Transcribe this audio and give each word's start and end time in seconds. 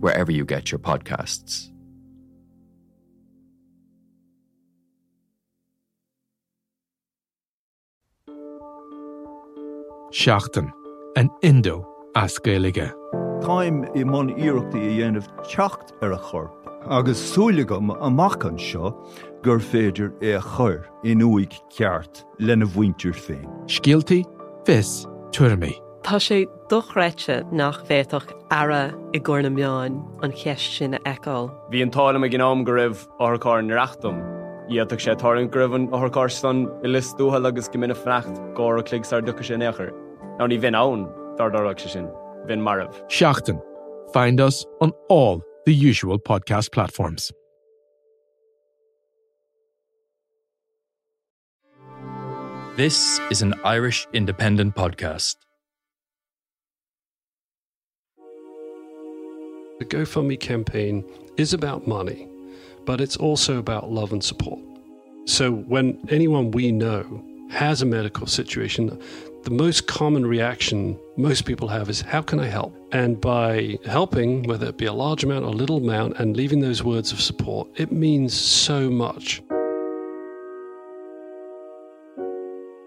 wherever 0.00 0.32
you 0.32 0.44
get 0.44 0.70
your 0.70 0.78
podcasts. 0.78 1.70
Seachtain 10.12 10.72
an 11.16 11.30
Indo 11.42 11.86
as 12.16 12.38
Gaelige. 12.38 12.92
Táim 13.40 13.84
i 13.96 14.02
món 14.04 14.32
iireachtaí 14.34 14.82
a 14.82 14.94
dhéanamh 14.96 15.28
techt 15.46 15.92
ar 16.02 16.10
er 16.10 16.12
a 16.12 16.18
chorp, 16.18 16.66
agus 16.90 17.20
súlagam 17.32 17.94
amachchan 18.02 18.58
seo 18.58 18.90
gur 19.42 19.60
féidir 19.60 20.10
é 20.20 20.36
a 20.36 20.42
chur 20.42 20.84
in 21.04 21.22
uig 21.22 21.54
ceart 21.70 22.24
lena 22.38 22.66
bhaintir 22.66 23.14
féin. 23.14 23.46
Scialtaí 23.66 24.24
fis 24.66 25.06
tuairrmaí. 25.32 25.78
Tá 26.02 26.18
sé 26.18 26.46
dochreite 26.70 27.42
nach 27.52 27.82
bhéach 27.88 28.30
ara 28.50 28.94
i 29.12 29.18
ggur 29.18 29.42
na 29.42 29.50
meáin 29.50 29.96
an 30.22 30.32
cheist 30.32 30.76
sin 30.76 30.94
eáil. 31.04 31.50
Bhí 31.70 31.82
an 31.82 31.90
tála 31.90 32.22
a 32.24 32.28
gnám 32.30 32.64
go 32.64 32.72
raibh 32.72 33.02
áthcáir 33.18 33.64
nareachtam. 33.66 34.20
Iadach 34.70 35.02
sé 35.02 35.16
táann 35.18 35.50
gribhann 35.50 35.88
áthcárstan 35.90 36.68
i 36.84 36.92
listúthe 36.94 37.42
agus 37.46 37.68
go 37.68 37.78
mina 37.78 37.94
frecht 37.94 38.38
gá 38.54 38.78
a 38.78 38.82
cligsar 38.82 39.20
ducha 39.22 39.42
sé 39.42 39.58
nechar. 39.58 39.90
Ná 40.38 40.46
ní 40.46 40.60
bhín 40.62 40.78
ann 40.78 41.08
dardarach 41.36 41.80
se 41.80 41.88
sin, 41.88 42.06
bhín 42.46 42.62
marmh. 42.62 42.94
Seachtain. 43.08 43.60
Find 44.12 44.40
us 44.40 44.64
on 44.80 44.92
all 45.08 45.42
the 45.66 45.74
usual 45.74 46.18
podcast 46.18 46.72
platforms. 46.72 47.32
This 52.76 53.20
is 53.30 53.42
an 53.42 53.54
Irish 53.64 54.06
independent 54.14 54.74
podcast. 54.74 55.36
The 59.80 59.86
GoFundMe 59.86 60.38
campaign 60.38 61.02
is 61.38 61.54
about 61.54 61.86
money, 61.86 62.28
but 62.84 63.00
it's 63.00 63.16
also 63.16 63.56
about 63.56 63.90
love 63.90 64.12
and 64.12 64.22
support. 64.22 64.60
So 65.24 65.52
when 65.52 65.98
anyone 66.10 66.50
we 66.50 66.70
know 66.70 67.24
has 67.48 67.80
a 67.80 67.86
medical 67.86 68.26
situation, 68.26 69.00
the 69.44 69.50
most 69.50 69.86
common 69.86 70.26
reaction 70.26 70.98
most 71.16 71.46
people 71.46 71.66
have 71.68 71.88
is, 71.88 72.02
How 72.02 72.20
can 72.20 72.38
I 72.40 72.46
help? 72.48 72.76
And 72.92 73.18
by 73.22 73.78
helping, 73.86 74.42
whether 74.42 74.66
it 74.66 74.76
be 74.76 74.84
a 74.84 74.92
large 74.92 75.24
amount 75.24 75.46
or 75.46 75.48
a 75.48 75.56
little 75.56 75.78
amount, 75.78 76.18
and 76.18 76.36
leaving 76.36 76.60
those 76.60 76.84
words 76.84 77.10
of 77.10 77.22
support, 77.22 77.66
it 77.76 77.90
means 77.90 78.34
so 78.34 78.90
much. 78.90 79.40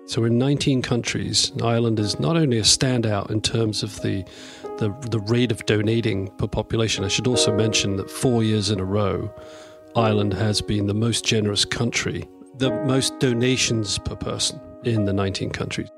So, 0.05 0.25
in 0.25 0.37
19 0.37 0.81
countries, 0.81 1.51
Ireland 1.63 1.99
is 1.99 2.19
not 2.19 2.35
only 2.35 2.57
a 2.57 2.63
standout 2.63 3.31
in 3.31 3.41
terms 3.41 3.83
of 3.83 4.01
the, 4.01 4.25
the, 4.77 4.93
the 5.09 5.19
rate 5.19 5.51
of 5.51 5.65
donating 5.65 6.27
per 6.37 6.47
population, 6.47 7.05
I 7.05 7.07
should 7.07 7.27
also 7.27 7.55
mention 7.55 7.95
that 7.97 8.11
four 8.11 8.43
years 8.43 8.69
in 8.69 8.79
a 8.79 8.85
row, 8.85 9.33
Ireland 9.95 10.33
has 10.33 10.61
been 10.61 10.87
the 10.87 10.93
most 10.93 11.25
generous 11.25 11.63
country, 11.63 12.27
the 12.57 12.71
most 12.85 13.17
donations 13.19 13.97
per 13.97 14.15
person 14.15 14.59
in 14.83 15.05
the 15.05 15.13
19 15.13 15.51
countries. 15.51 15.89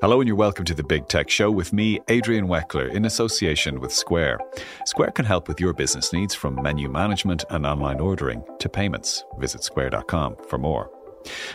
Hello, 0.00 0.20
and 0.20 0.28
you're 0.28 0.36
welcome 0.36 0.64
to 0.64 0.74
the 0.74 0.84
Big 0.84 1.08
Tech 1.08 1.28
Show 1.28 1.50
with 1.50 1.72
me, 1.72 1.98
Adrian 2.06 2.46
Weckler, 2.46 2.88
in 2.94 3.04
association 3.04 3.80
with 3.80 3.92
Square. 3.92 4.38
Square 4.86 5.10
can 5.10 5.24
help 5.24 5.48
with 5.48 5.58
your 5.58 5.72
business 5.72 6.12
needs 6.12 6.36
from 6.36 6.62
menu 6.62 6.88
management 6.88 7.44
and 7.50 7.66
online 7.66 7.98
ordering 7.98 8.44
to 8.60 8.68
payments. 8.68 9.24
Visit 9.40 9.64
square.com 9.64 10.36
for 10.48 10.56
more. 10.56 10.88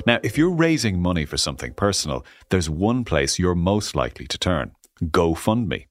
Now, 0.05 0.19
if 0.23 0.37
you're 0.37 0.49
raising 0.53 1.01
money 1.01 1.23
for 1.23 1.37
something 1.37 1.73
personal, 1.73 2.25
there's 2.49 2.69
one 2.69 3.05
place 3.05 3.39
you're 3.39 3.55
most 3.55 3.95
likely 3.95 4.27
to 4.27 4.37
turn 4.37 4.73
GoFundMe. 5.01 5.85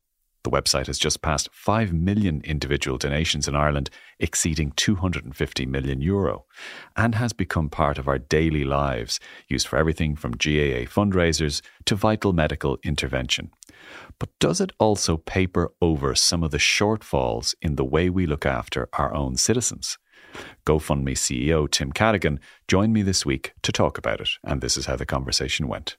The 0.44 0.50
website 0.50 0.88
has 0.88 0.98
just 0.98 1.22
passed 1.22 1.48
5 1.52 1.92
million 1.92 2.40
individual 2.42 2.98
donations 2.98 3.46
in 3.46 3.54
Ireland, 3.54 3.90
exceeding 4.18 4.72
250 4.72 5.66
million 5.66 6.00
euro, 6.00 6.46
and 6.96 7.14
has 7.14 7.32
become 7.32 7.68
part 7.68 7.96
of 7.96 8.08
our 8.08 8.18
daily 8.18 8.64
lives, 8.64 9.20
used 9.48 9.68
for 9.68 9.76
everything 9.76 10.16
from 10.16 10.32
GAA 10.32 10.88
fundraisers 10.90 11.62
to 11.84 11.94
vital 11.94 12.32
medical 12.32 12.78
intervention. 12.82 13.50
But 14.18 14.30
does 14.40 14.60
it 14.60 14.72
also 14.78 15.16
paper 15.16 15.72
over 15.80 16.14
some 16.16 16.42
of 16.42 16.50
the 16.50 16.58
shortfalls 16.58 17.54
in 17.62 17.76
the 17.76 17.84
way 17.84 18.10
we 18.10 18.26
look 18.26 18.44
after 18.44 18.88
our 18.94 19.14
own 19.14 19.36
citizens? 19.36 19.96
GoFundMe 20.66 21.12
CEO 21.12 21.70
Tim 21.70 21.92
Cadogan 21.92 22.40
joined 22.66 22.92
me 22.92 23.02
this 23.02 23.24
week 23.24 23.52
to 23.62 23.70
talk 23.70 23.98
about 23.98 24.20
it, 24.20 24.30
and 24.42 24.60
this 24.60 24.76
is 24.76 24.86
how 24.86 24.96
the 24.96 25.06
conversation 25.06 25.68
went. 25.68 25.96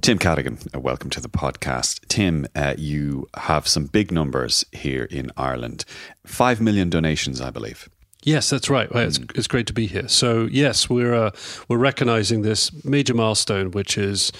Tim 0.00 0.18
Cadogan, 0.18 0.58
uh, 0.74 0.80
welcome 0.80 1.10
to 1.10 1.20
the 1.20 1.28
podcast. 1.28 2.06
Tim, 2.08 2.46
uh, 2.54 2.74
you 2.78 3.26
have 3.36 3.68
some 3.68 3.86
big 3.86 4.10
numbers 4.10 4.64
here 4.72 5.04
in 5.04 5.30
Ireland. 5.36 5.84
Five 6.26 6.60
million 6.60 6.90
donations, 6.90 7.40
I 7.40 7.50
believe. 7.50 7.88
Yes, 8.22 8.50
that's 8.50 8.68
right. 8.68 8.92
Well, 8.92 9.06
it's, 9.06 9.18
it's 9.34 9.46
great 9.46 9.66
to 9.68 9.72
be 9.72 9.86
here. 9.86 10.08
So 10.08 10.48
yes, 10.50 10.90
we're 10.90 11.14
uh, 11.14 11.30
we're 11.68 11.78
recognizing 11.78 12.42
this 12.42 12.72
major 12.84 13.14
milestone, 13.14 13.70
which 13.70 13.96
is 13.96 14.32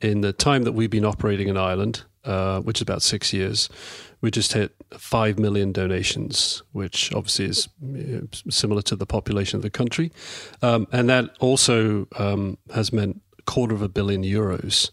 in 0.00 0.22
the 0.22 0.32
time 0.32 0.62
that 0.64 0.72
we've 0.72 0.90
been 0.90 1.04
operating 1.04 1.48
in 1.48 1.56
Ireland, 1.56 2.04
uh, 2.24 2.60
which 2.60 2.78
is 2.78 2.82
about 2.82 3.02
six 3.02 3.32
years. 3.32 3.68
We 4.22 4.30
just 4.30 4.54
hit 4.54 4.74
five 4.96 5.38
million 5.38 5.72
donations, 5.72 6.62
which 6.72 7.12
obviously 7.12 7.44
is 7.44 7.68
similar 8.48 8.82
to 8.82 8.96
the 8.96 9.06
population 9.06 9.58
of 9.58 9.62
the 9.62 9.70
country, 9.70 10.10
um, 10.62 10.88
and 10.90 11.08
that 11.10 11.30
also 11.38 12.08
um, 12.16 12.56
has 12.74 12.92
meant 12.92 13.20
quarter 13.46 13.74
of 13.74 13.82
a 13.82 13.88
billion 13.88 14.22
euros 14.22 14.90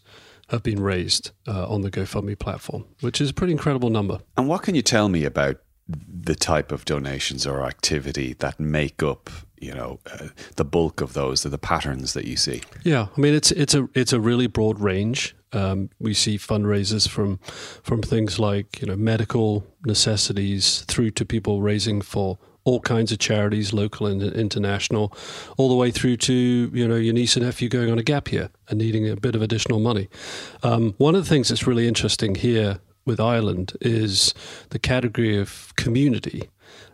have 0.48 0.62
been 0.62 0.80
raised 0.80 1.30
uh, 1.46 1.68
on 1.68 1.82
the 1.82 1.90
GoFundMe 1.90 2.38
platform, 2.38 2.84
which 3.00 3.20
is 3.20 3.30
a 3.30 3.34
pretty 3.34 3.52
incredible 3.52 3.90
number. 3.90 4.20
And 4.36 4.48
what 4.48 4.62
can 4.62 4.74
you 4.74 4.82
tell 4.82 5.08
me 5.08 5.24
about 5.24 5.56
the 5.88 6.34
type 6.34 6.72
of 6.72 6.84
donations 6.84 7.46
or 7.46 7.62
activity 7.62 8.34
that 8.34 8.58
make 8.58 9.02
up, 9.02 9.30
you 9.58 9.74
know, 9.74 10.00
uh, 10.10 10.28
the 10.56 10.64
bulk 10.64 11.00
of 11.00 11.12
those, 11.12 11.42
the 11.42 11.58
patterns 11.58 12.14
that 12.14 12.26
you 12.26 12.36
see? 12.36 12.62
Yeah, 12.84 13.08
I 13.16 13.20
mean 13.20 13.34
it's 13.34 13.50
it's 13.52 13.74
a 13.74 13.88
it's 13.94 14.12
a 14.12 14.20
really 14.20 14.46
broad 14.46 14.80
range. 14.80 15.36
Um, 15.52 15.90
we 16.00 16.14
see 16.14 16.36
fundraisers 16.38 17.08
from 17.08 17.38
from 17.82 18.02
things 18.02 18.38
like 18.38 18.80
you 18.80 18.86
know 18.86 18.96
medical 18.96 19.66
necessities 19.84 20.82
through 20.88 21.10
to 21.12 21.24
people 21.24 21.62
raising 21.62 22.00
for 22.00 22.38
all 22.64 22.80
kinds 22.80 23.12
of 23.12 23.18
charities, 23.18 23.72
local 23.72 24.06
and 24.06 24.22
international, 24.22 25.12
all 25.56 25.68
the 25.68 25.74
way 25.74 25.90
through 25.90 26.16
to 26.16 26.70
you 26.72 26.88
know 26.88 26.96
your 26.96 27.14
niece 27.14 27.36
and 27.36 27.44
nephew 27.44 27.68
going 27.68 27.90
on 27.90 27.98
a 27.98 28.02
gap 28.02 28.32
year 28.32 28.50
and 28.68 28.78
needing 28.78 29.08
a 29.08 29.16
bit 29.16 29.34
of 29.34 29.42
additional 29.42 29.80
money. 29.80 30.08
Um, 30.62 30.94
one 30.98 31.14
of 31.14 31.22
the 31.22 31.28
things 31.28 31.48
that's 31.48 31.66
really 31.66 31.86
interesting 31.86 32.34
here 32.34 32.80
with 33.06 33.20
Ireland 33.20 33.74
is 33.80 34.34
the 34.70 34.78
category 34.78 35.38
of 35.38 35.72
community 35.76 36.48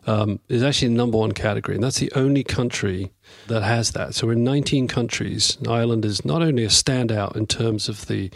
um, 0.06 0.40
is 0.48 0.62
actually 0.62 0.88
the 0.88 0.94
number 0.94 1.18
one 1.18 1.32
category, 1.32 1.76
and 1.76 1.84
that's 1.84 1.98
the 1.98 2.12
only 2.14 2.42
country 2.42 3.12
that 3.46 3.62
has 3.62 3.92
that. 3.92 4.14
So 4.14 4.30
in 4.30 4.42
19 4.42 4.88
countries, 4.88 5.56
Ireland 5.68 6.04
is 6.04 6.24
not 6.24 6.42
only 6.42 6.64
a 6.64 6.68
standout 6.68 7.36
in 7.36 7.46
terms 7.46 7.88
of 7.88 8.06
the 8.06 8.30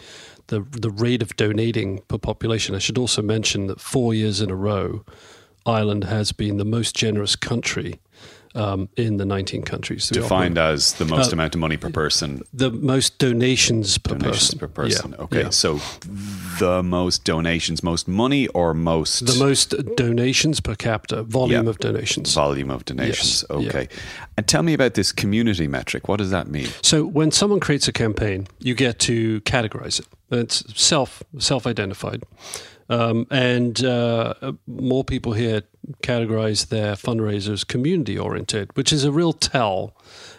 the, 0.47 0.61
the 0.61 0.91
rate 0.91 1.23
of 1.23 1.35
donating 1.35 2.03
per 2.07 2.19
population. 2.19 2.75
I 2.75 2.77
should 2.79 2.99
also 2.99 3.23
mention 3.23 3.65
that 3.65 3.81
four 3.81 4.13
years 4.13 4.41
in 4.41 4.51
a 4.51 4.55
row, 4.55 5.03
Ireland 5.65 6.03
has 6.05 6.31
been 6.31 6.57
the 6.57 6.65
most 6.65 6.95
generous 6.95 7.35
country 7.35 7.99
um, 8.53 8.87
in 8.95 9.17
the 9.17 9.25
19 9.25 9.63
countries. 9.63 10.07
Defined 10.07 10.57
as 10.57 10.93
the 10.93 11.03
most 11.05 11.33
uh, 11.33 11.35
amount 11.35 11.55
of 11.55 11.59
money 11.61 11.75
per 11.75 11.89
person. 11.89 12.41
The 12.53 12.71
most 12.71 13.17
donations 13.19 13.97
per 13.97 14.15
donations 14.15 14.53
person. 14.53 14.59
per 14.59 14.67
person. 14.67 15.11
Yeah. 15.17 15.23
Okay, 15.25 15.41
Yeah. 15.41 15.49
so 15.49 15.81
the 16.59 16.81
most 16.81 17.25
donations, 17.25 17.83
most 17.83 18.07
money, 18.07 18.47
or 18.49 18.73
most 18.73 19.25
The 19.25 19.43
most 19.43 19.73
donations 19.97 20.61
per 20.61 20.73
capita, 20.75 21.23
volume 21.23 21.65
Yeah. 21.65 21.69
of 21.69 21.79
donations. 21.79 22.33
volume 22.33 22.71
of 22.71 22.85
donations. 22.85 23.43
Yes. 23.49 23.67
Okay, 23.67 23.89
and 24.37 24.47
tell 24.47 24.63
me 24.63 24.73
about 24.73 24.93
this 24.93 25.11
community 25.11 25.67
metric. 25.67 26.07
What 26.07 26.17
does 26.19 26.31
that 26.31 26.47
mean? 26.47 26.69
So 26.81 27.03
when 27.05 27.31
someone 27.31 27.59
creates 27.59 27.89
a 27.89 27.91
campaign, 27.91 28.47
you 28.59 28.73
get 28.73 28.99
to 28.99 29.41
categorize 29.41 29.99
it. 29.99 30.07
It's 30.31 30.63
self 30.81 31.21
self 31.39 31.67
identified, 31.67 32.23
um, 32.89 33.27
and 33.31 33.83
uh, 33.83 34.53
more 34.67 35.03
people 35.03 35.33
here 35.33 35.63
categorize 36.01 36.69
their 36.69 36.93
fundraisers 36.93 37.67
community 37.67 38.17
oriented, 38.17 38.75
which 38.75 38.91
is 38.91 39.03
a 39.03 39.11
real 39.11 39.33
tell, 39.33 39.95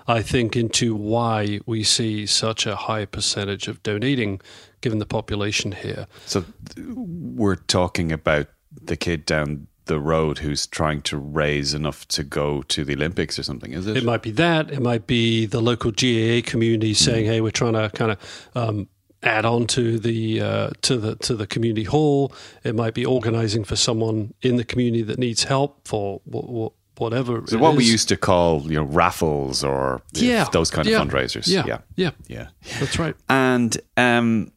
I 0.07 0.23
think, 0.23 0.57
into 0.57 0.95
why 0.95 1.61
we 1.67 1.83
see 1.83 2.27
such 2.27 2.67
a 2.67 2.77
high 2.77 3.05
percentage 3.05 3.69
of 3.69 3.83
donating 3.83 4.41
given 4.81 4.99
the 4.99 5.07
population 5.07 5.73
here. 5.73 6.07
So 6.27 6.45
we're 6.77 7.57
talking 7.57 8.13
about 8.13 8.49
the 8.71 8.97
kid 8.97 9.25
down 9.25 9.67
the 9.87 10.01
road 10.01 10.39
who's 10.39 10.67
trying 10.67 11.01
to 11.01 11.17
raise 11.17 11.73
enough 11.73 12.07
to 12.09 12.25
go 12.25 12.63
to 12.63 12.85
the 12.85 12.95
Olympics 12.95 13.39
or 13.39 13.45
something, 13.45 13.73
is 13.73 13.87
it? 13.87 13.97
It 13.97 14.05
might 14.05 14.23
be 14.23 14.33
that. 14.33 14.71
It 14.71 14.83
might 14.83 15.07
be 15.07 15.47
the 15.47 15.61
local 15.61 15.93
GAA 15.93 16.43
community 16.45 16.93
saying, 16.93 17.27
"Hey, 17.27 17.41
we're 17.41 17.53
trying 17.53 17.75
to 17.75 17.89
kind 17.91 18.13
of 18.13 18.49
um, 18.55 18.89
add 19.27 19.45
on 19.45 19.67
to 19.69 19.99
the 19.99 20.41
uh, 20.41 20.71
to 20.83 20.97
the 20.97 21.17
to 21.17 21.35
the 21.35 21.47
community 21.47 21.85
hall." 21.85 22.33
It 22.65 22.75
might 22.75 22.95
be 22.95 23.05
organising 23.05 23.65
for 23.65 23.77
someone 23.77 24.35
in 24.43 24.57
the 24.57 24.65
community 24.65 25.03
that 25.03 25.19
needs 25.19 25.45
help 25.45 25.87
for 25.87 26.21
wh- 26.33 26.69
wh- 26.69 27.01
whatever. 27.01 27.43
So 27.47 27.59
what 27.59 27.77
we 27.77 27.85
used 27.85 28.09
to 28.09 28.17
call, 28.17 28.63
you 28.63 28.77
know, 28.77 28.85
raffles 28.85 29.65
or 29.65 30.03
yeah 30.13 30.45
those 30.53 30.71
kind 30.71 30.89
yeah, 30.89 31.01
of 31.01 31.09
fundraisers. 31.09 31.49
Yeah, 31.49 31.65
yeah, 31.67 31.79
yeah, 31.97 32.11
yeah. 32.29 32.49
that's 32.81 32.99
right. 32.99 33.15
And 33.29 33.77
um, 33.97 34.53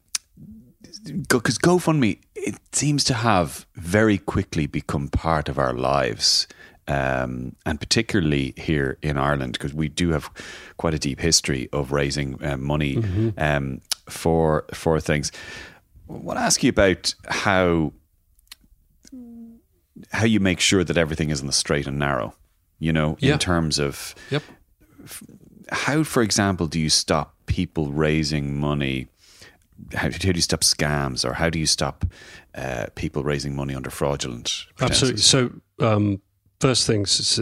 because 1.28 1.58
GoFundMe, 1.58 2.18
it 2.34 2.56
seems 2.72 3.04
to 3.04 3.14
have 3.14 3.66
very 3.74 4.18
quickly 4.18 4.66
become 4.66 5.08
part 5.08 5.48
of 5.48 5.58
our 5.58 5.72
lives. 5.72 6.46
Um, 6.88 7.54
and 7.64 7.78
particularly 7.78 8.52
here 8.56 8.98
in 9.00 9.16
Ireland, 9.16 9.52
because 9.52 9.72
we 9.72 9.88
do 9.88 10.10
have 10.10 10.28
quite 10.76 10.92
a 10.92 10.98
deep 10.98 11.20
history 11.20 11.68
of 11.72 11.92
raising 11.92 12.42
uh, 12.42 12.56
money 12.56 12.96
um, 13.38 13.80
for 14.10 14.64
for 14.74 15.00
things. 15.00 15.32
I 16.08 16.12
want 16.14 16.38
to 16.38 16.42
ask 16.44 16.62
you 16.62 16.70
about 16.70 17.14
how 17.28 17.92
how 20.12 20.24
you 20.24 20.40
make 20.40 20.60
sure 20.60 20.84
that 20.84 20.96
everything 20.96 21.30
is 21.30 21.40
in 21.40 21.46
the 21.46 21.52
straight 21.52 21.86
and 21.86 21.98
narrow. 21.98 22.34
You 22.78 22.92
know, 22.92 23.16
Yeah. 23.20 23.34
in 23.34 23.38
terms 23.38 23.78
of 23.78 24.14
Yep. 24.30 24.42
how, 25.70 26.02
for 26.04 26.22
example, 26.22 26.66
do 26.66 26.80
you 26.80 26.88
stop 26.90 27.34
people 27.46 27.92
raising 27.92 28.58
money? 28.58 29.08
How, 29.94 30.10
how 30.10 30.18
do 30.18 30.28
you 30.34 30.40
stop 30.42 30.60
scams, 30.60 31.24
or 31.24 31.34
how 31.34 31.50
do 31.50 31.58
you 31.58 31.66
stop 31.66 32.04
uh, 32.54 32.86
people 32.94 33.22
raising 33.22 33.54
money 33.54 33.74
under 33.74 33.90
fraudulent? 33.90 34.66
Absolutely. 34.80 35.20
So, 35.20 35.50
um, 35.78 36.20
first 36.60 36.86
things 36.86 37.38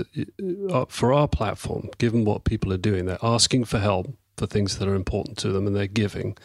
uh, 0.70 0.85
for 0.88 1.12
our 1.12 1.29
platform, 1.29 1.91
given 1.99 2.25
what 2.25 2.44
people 2.44 2.73
are 2.73 2.76
doing, 2.79 3.06
they're 3.06 3.19
asking 3.23 3.65
for 3.67 3.79
help 3.79 4.06
for 4.38 4.46
things 4.46 4.79
that 4.79 4.88
are 4.88 4.94
important 4.94 5.37
to 5.38 5.50
them 5.50 5.67
and 5.67 5.75
they're 5.76 5.87
giving. 5.87 6.37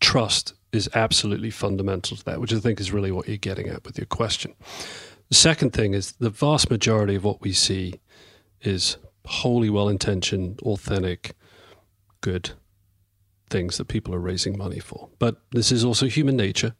Trust 0.00 0.54
is 0.72 0.88
absolutely 0.94 1.50
fundamental 1.50 2.16
to 2.16 2.24
that, 2.24 2.40
which 2.40 2.52
I 2.52 2.60
think 2.60 2.80
is 2.80 2.92
really 2.92 3.10
what 3.10 3.28
you're 3.28 3.36
getting 3.36 3.68
at 3.68 3.84
with 3.84 3.98
your 3.98 4.06
question. 4.06 4.54
The 5.28 5.34
second 5.34 5.72
thing 5.72 5.94
is 5.94 6.12
the 6.12 6.30
vast 6.30 6.70
majority 6.70 7.14
of 7.14 7.24
what 7.24 7.40
we 7.40 7.52
see 7.52 8.00
is 8.62 8.96
wholly 9.26 9.70
well 9.70 9.88
intentioned, 9.88 10.60
authentic, 10.62 11.34
good 12.20 12.50
things 13.48 13.78
that 13.78 13.88
people 13.88 14.14
are 14.14 14.20
raising 14.20 14.56
money 14.56 14.78
for. 14.78 15.08
But 15.18 15.40
this 15.52 15.72
is 15.72 15.84
also 15.84 16.06
human 16.06 16.36
nature. 16.36 16.74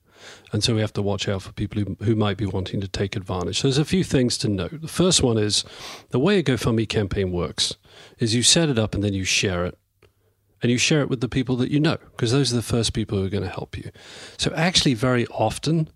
And 0.52 0.62
so 0.62 0.74
we 0.74 0.80
have 0.80 0.92
to 0.94 1.02
watch 1.02 1.28
out 1.28 1.42
for 1.42 1.52
people 1.52 1.82
who, 1.82 1.96
who 2.04 2.14
might 2.14 2.36
be 2.36 2.46
wanting 2.46 2.80
to 2.82 2.88
take 2.88 3.16
advantage. 3.16 3.60
So 3.60 3.68
there's 3.68 3.78
a 3.78 3.84
few 3.84 4.04
things 4.04 4.36
to 4.38 4.48
note. 4.48 4.80
The 4.80 4.88
first 4.88 5.22
one 5.22 5.38
is 5.38 5.64
the 6.10 6.18
way 6.18 6.38
a 6.38 6.42
GoFundMe 6.42 6.88
campaign 6.88 7.32
works 7.32 7.76
is 8.18 8.34
you 8.34 8.42
set 8.42 8.68
it 8.68 8.78
up 8.78 8.94
and 8.94 9.02
then 9.02 9.14
you 9.14 9.24
share 9.24 9.64
it. 9.64 9.78
And 10.62 10.70
you 10.70 10.78
share 10.78 11.00
it 11.00 11.08
with 11.08 11.20
the 11.20 11.28
people 11.28 11.56
that 11.56 11.70
you 11.70 11.80
know, 11.80 11.96
because 12.10 12.32
those 12.32 12.52
are 12.52 12.56
the 12.56 12.62
first 12.62 12.92
people 12.92 13.18
who 13.18 13.24
are 13.24 13.30
going 13.30 13.44
to 13.44 13.48
help 13.50 13.78
you. 13.78 13.90
So 14.36 14.52
actually, 14.54 14.94
very 14.94 15.26
often, 15.28 15.88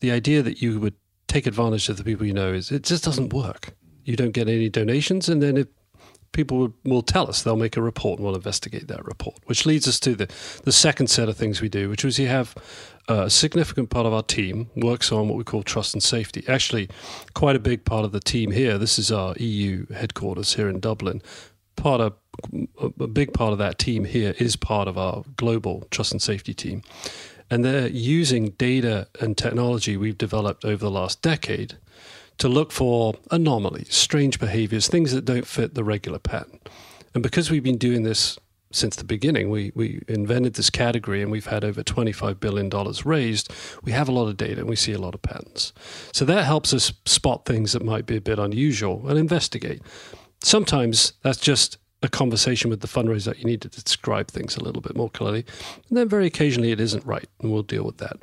the 0.00 0.10
idea 0.10 0.42
that 0.42 0.60
you 0.60 0.80
would 0.80 0.94
take 1.28 1.46
advantage 1.46 1.88
of 1.88 1.98
the 1.98 2.04
people 2.04 2.26
you 2.26 2.32
know 2.32 2.52
is 2.52 2.72
it 2.72 2.82
just 2.82 3.04
doesn't 3.04 3.32
work. 3.32 3.74
You 4.04 4.16
don't 4.16 4.32
get 4.32 4.48
any 4.48 4.68
donations, 4.68 5.28
and 5.28 5.42
then 5.42 5.56
if 5.56 5.68
people 6.32 6.72
will, 6.84 7.02
tell 7.02 7.28
us 7.28 7.42
they'll 7.42 7.56
make 7.56 7.76
a 7.76 7.82
report 7.82 8.18
and 8.18 8.26
we'll 8.26 8.36
investigate 8.36 8.86
that 8.88 9.04
report 9.04 9.36
which 9.46 9.64
leads 9.64 9.88
us 9.88 9.98
to 9.98 10.14
the, 10.14 10.28
the 10.64 10.72
second 10.72 11.08
set 11.08 11.28
of 11.28 11.36
things 11.36 11.60
we 11.60 11.68
do 11.68 11.88
which 11.88 12.04
was 12.04 12.18
you 12.18 12.28
have 12.28 12.54
uh, 13.08 13.24
a 13.24 13.30
significant 13.30 13.88
part 13.88 14.06
of 14.06 14.12
our 14.12 14.22
team 14.22 14.68
works 14.76 15.10
on 15.10 15.28
what 15.28 15.38
we 15.38 15.44
call 15.44 15.62
trust 15.62 15.94
and 15.94 16.02
safety 16.02 16.44
actually 16.46 16.88
quite 17.34 17.56
a 17.56 17.58
big 17.58 17.84
part 17.84 18.04
of 18.04 18.12
the 18.12 18.20
team 18.20 18.50
here 18.50 18.78
this 18.78 18.98
is 18.98 19.10
our 19.10 19.34
eu 19.38 19.86
headquarters 19.94 20.54
here 20.54 20.68
in 20.68 20.78
dublin 20.80 21.22
part 21.78 22.00
of 22.00 22.14
a 23.00 23.06
big 23.06 23.32
part 23.32 23.52
of 23.52 23.58
that 23.58 23.78
team 23.78 24.04
here 24.04 24.34
is 24.38 24.54
part 24.54 24.86
of 24.86 24.98
our 24.98 25.24
global 25.36 25.84
trust 25.90 26.12
and 26.12 26.20
safety 26.20 26.54
team 26.54 26.82
and 27.50 27.64
they're 27.64 27.88
using 27.88 28.50
data 28.50 29.08
and 29.20 29.36
technology 29.36 29.96
we've 29.96 30.18
developed 30.18 30.64
over 30.64 30.84
the 30.84 30.90
last 30.90 31.22
decade 31.22 31.76
to 32.38 32.48
look 32.48 32.70
for 32.70 33.14
anomalies, 33.30 33.92
strange 33.94 34.38
behaviors, 34.38 34.88
things 34.88 35.12
that 35.12 35.24
don't 35.24 35.46
fit 35.46 35.74
the 35.74 35.82
regular 35.82 36.18
pattern. 36.18 36.60
And 37.14 37.22
because 37.22 37.50
we've 37.50 37.64
been 37.64 37.78
doing 37.78 38.04
this 38.04 38.38
since 38.70 38.96
the 38.96 39.04
beginning, 39.04 39.50
we, 39.50 39.72
we 39.74 40.02
invented 40.08 40.54
this 40.54 40.70
category 40.70 41.22
and 41.22 41.32
we've 41.32 41.46
had 41.46 41.64
over 41.64 41.82
$25 41.82 42.38
billion 42.38 42.70
raised. 43.04 43.52
We 43.82 43.92
have 43.92 44.08
a 44.08 44.12
lot 44.12 44.28
of 44.28 44.36
data 44.36 44.60
and 44.60 44.68
we 44.68 44.76
see 44.76 44.92
a 44.92 45.00
lot 45.00 45.14
of 45.14 45.22
patterns. 45.22 45.72
So 46.12 46.24
that 46.26 46.44
helps 46.44 46.72
us 46.74 46.92
spot 47.06 47.44
things 47.44 47.72
that 47.72 47.82
might 47.82 48.06
be 48.06 48.16
a 48.16 48.20
bit 48.20 48.38
unusual 48.38 49.08
and 49.08 49.18
investigate. 49.18 49.82
Sometimes 50.42 51.14
that's 51.22 51.38
just 51.38 51.78
a 52.02 52.08
conversation 52.08 52.70
with 52.70 52.80
the 52.80 52.86
fundraiser 52.86 53.24
that 53.24 53.38
you 53.38 53.44
need 53.44 53.60
to 53.60 53.68
describe 53.68 54.28
things 54.28 54.56
a 54.56 54.62
little 54.62 54.80
bit 54.80 54.96
more 54.96 55.10
clearly. 55.10 55.44
And 55.88 55.98
then 55.98 56.08
very 56.08 56.26
occasionally 56.26 56.70
it 56.70 56.80
isn't 56.80 57.04
right, 57.04 57.28
and 57.40 57.52
we'll 57.52 57.62
deal 57.62 57.84
with 57.84 57.98
that. 57.98 58.18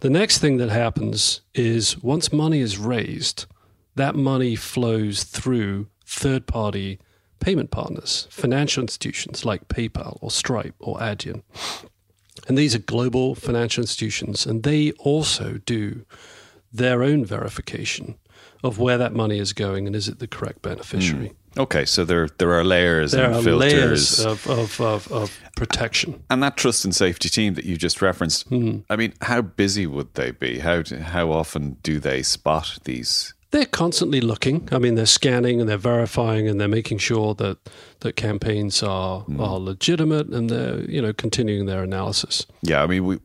The 0.00 0.10
next 0.10 0.38
thing 0.38 0.56
that 0.56 0.70
happens 0.70 1.42
is 1.54 2.02
once 2.02 2.32
money 2.32 2.60
is 2.60 2.78
raised, 2.78 3.44
that 3.96 4.14
money 4.14 4.56
flows 4.56 5.24
through 5.24 5.88
third 6.06 6.46
party 6.46 6.98
payment 7.40 7.70
partners, 7.70 8.26
financial 8.30 8.82
institutions 8.82 9.44
like 9.44 9.68
PayPal 9.68 10.18
or 10.20 10.30
Stripe 10.30 10.74
or 10.78 10.98
Adyen. 10.98 11.42
And 12.48 12.56
these 12.56 12.74
are 12.74 12.80
global 12.80 13.34
financial 13.34 13.82
institutions, 13.82 14.46
and 14.46 14.62
they 14.62 14.92
also 14.92 15.60
do 15.64 16.04
their 16.72 17.02
own 17.02 17.24
verification 17.24 18.16
of 18.62 18.78
where 18.78 18.98
that 18.98 19.14
money 19.14 19.38
is 19.38 19.52
going 19.52 19.86
and 19.86 19.96
is 19.96 20.08
it 20.08 20.18
the 20.18 20.26
correct 20.26 20.62
beneficiary. 20.62 21.28
Hmm. 21.28 21.34
Okay, 21.58 21.84
so 21.84 22.04
there 22.04 22.28
there 22.38 22.52
are 22.52 22.64
layers 22.64 23.12
There 23.12 23.24
and 23.26 23.34
are 23.34 23.42
filters. 23.42 23.72
layers 23.72 24.20
of, 24.24 24.46
of, 24.48 24.80
of, 24.80 25.10
of 25.12 25.38
protection. 25.56 26.22
and 26.30 26.42
that 26.42 26.56
trust 26.56 26.84
and 26.84 26.94
safety 26.94 27.28
team 27.28 27.54
that 27.54 27.64
you 27.64 27.76
just 27.76 28.00
referenced, 28.02 28.48
Hmm. 28.48 28.78
I 28.88 28.96
mean, 28.96 29.12
how 29.20 29.42
busy 29.42 29.86
would 29.86 30.14
they 30.14 30.30
be? 30.30 30.60
How 30.60 30.82
how 31.02 31.32
often 31.32 31.76
do 31.82 31.98
they 32.00 32.22
spot 32.22 32.78
these? 32.84 33.34
They're 33.52 33.66
constantly 33.66 34.20
looking. 34.20 34.68
I 34.70 34.78
mean, 34.78 34.94
they're 34.94 35.06
scanning 35.06 35.60
and 35.60 35.68
they're 35.68 35.76
verifying 35.76 36.48
and 36.48 36.60
they're 36.60 36.68
making 36.68 36.98
sure 36.98 37.34
that 37.34 37.56
that 38.00 38.14
campaigns 38.14 38.82
are 38.82 39.24
are 39.38 39.58
legitimate 39.58 40.28
and 40.28 40.48
they're 40.48 40.80
you 40.90 41.02
know 41.02 41.12
continuing 41.12 41.66
their 41.66 41.82
analysis. 41.82 42.46
Yeah, 42.62 42.84
I 42.84 42.86
mean, 42.86 43.04
we 43.04 43.18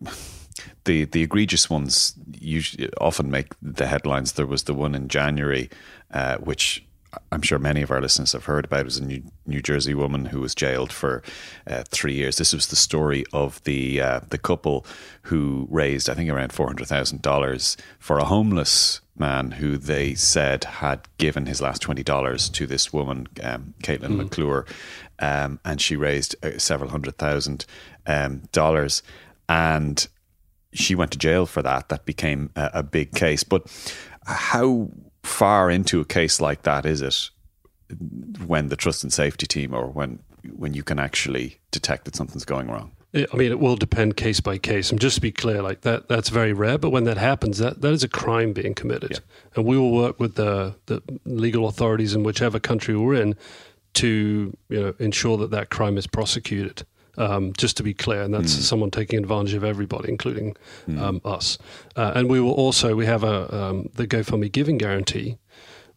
the 0.86 1.06
the 1.06 1.22
egregious 1.22 1.70
ones 1.70 2.16
usually 2.40 2.90
often 3.00 3.30
make 3.30 3.48
the 3.62 3.86
headlines. 3.86 4.32
There 4.34 4.48
was 4.48 4.64
the 4.64 4.74
one 4.74 4.96
in 4.96 5.08
January, 5.10 5.70
uh, 6.12 6.38
which 6.38 6.84
I'm 7.32 7.42
sure 7.42 7.60
many 7.60 7.82
of 7.82 7.92
our 7.92 8.02
listeners 8.02 8.34
have 8.34 8.46
heard 8.46 8.66
about. 8.66 8.82
It 8.82 8.86
was 8.86 8.98
a 8.98 9.06
New, 9.06 9.24
New 9.46 9.62
Jersey 9.62 9.94
woman 9.94 10.26
who 10.26 10.42
was 10.42 10.56
jailed 10.56 10.92
for 10.92 11.24
uh, 11.68 11.84
three 11.90 12.14
years. 12.14 12.38
This 12.38 12.54
was 12.54 12.68
the 12.68 12.76
story 12.76 13.24
of 13.34 13.64
the 13.64 14.02
uh, 14.02 14.20
the 14.30 14.38
couple 14.38 14.86
who 15.24 15.68
raised, 15.70 16.10
I 16.10 16.14
think, 16.14 16.30
around 16.30 16.54
four 16.54 16.68
hundred 16.68 16.88
thousand 16.88 17.22
dollars 17.22 17.78
for 18.00 18.18
a 18.18 18.26
homeless 18.26 19.02
man 19.18 19.52
who 19.52 19.78
they 19.78 20.14
said 20.14 20.64
had 20.66 21.08
given 21.18 21.46
his 21.46 21.62
last 21.62 21.82
twenty 21.82 22.04
dollars 22.04 22.50
to 22.50 22.68
this 22.68 22.92
woman, 22.92 23.28
um, 23.44 23.74
Katelyn 23.84 24.18
McClure, 24.18 24.66
um, 25.20 25.60
and 25.64 25.82
she 25.82 25.96
raised 25.96 26.36
uh, 26.44 26.58
several 26.58 26.90
hundred 26.90 27.18
thousand 27.18 27.66
um, 28.06 28.44
dollars, 28.52 29.04
and 29.48 30.08
she 30.74 30.96
went 30.96 31.12
to 31.12 31.18
jail 31.18 31.46
for 31.46 31.62
that. 31.62 31.90
That 31.90 32.06
became 32.06 32.50
a, 32.56 32.72
a 32.76 32.84
big 32.84 33.14
case. 33.14 33.44
But 33.44 33.68
how 34.26 34.90
far 35.26 35.70
into 35.70 36.00
a 36.00 36.06
case 36.06 36.40
like 36.40 36.64
that 36.64 36.86
is 36.86 37.02
it 37.02 37.30
when 38.46 38.70
the 38.70 38.76
trust 38.76 39.04
and 39.04 39.14
safety 39.14 39.46
team, 39.46 39.74
or 39.74 39.88
when 39.88 40.20
when 40.56 40.74
you 40.74 40.84
can 40.84 41.00
actually 41.00 41.60
detect 41.72 42.06
that 42.06 42.16
something's 42.16 42.46
going 42.46 42.68
wrong? 42.68 42.92
I 43.16 43.38
mean, 43.38 43.52
it 43.52 43.60
will 43.60 43.78
depend 43.78 44.18
case 44.18 44.42
by 44.42 44.58
case. 44.58 44.92
And 44.92 45.00
just 45.00 45.16
to 45.16 45.22
be 45.22 45.32
clear, 45.32 45.62
like 45.62 45.82
that, 45.82 46.10
that's 46.10 46.28
very 46.28 46.52
rare. 46.52 46.78
But 46.78 46.90
when 46.90 47.06
that 47.06 47.18
happens, 47.18 47.60
that, 47.60 47.82
that 47.82 47.94
is 47.94 48.04
a 48.04 48.10
crime 48.10 48.52
being 48.52 48.74
committed. 48.74 49.22
And 49.56 49.64
we 49.64 49.78
will 49.78 49.94
work 49.94 50.20
with 50.20 50.36
the, 50.36 50.76
the 50.88 51.02
legal 51.24 51.68
authorities 51.70 52.14
in 52.14 52.24
whichever 52.24 52.60
country 52.60 52.96
we're 52.96 53.16
in 53.16 53.36
to 53.96 54.56
you 54.70 54.82
know 54.82 54.94
ensure 55.00 55.38
that 55.38 55.52
that 55.52 55.70
crime 55.70 55.98
is 55.98 56.08
prosecuted. 56.08 56.86
Um, 57.18 57.54
just 57.58 57.78
to 57.78 57.84
be 57.84 57.94
clear, 57.94 58.22
and 58.24 58.34
that's 58.34 58.52
someone 58.52 58.92
taking 58.92 59.20
advantage 59.20 59.54
of 59.54 59.64
everybody, 59.64 60.10
including 60.10 60.56
um, 61.00 61.22
us. 61.24 61.58
Uh, 61.96 62.12
and 62.16 62.30
we 62.30 62.40
will 62.40 62.52
also 62.52 62.96
we 62.96 63.06
have 63.06 63.24
a 63.24 63.54
um, 63.56 63.90
the 63.96 64.08
GoFundMe 64.08 64.52
giving 64.52 64.78
guarantee, 64.78 65.38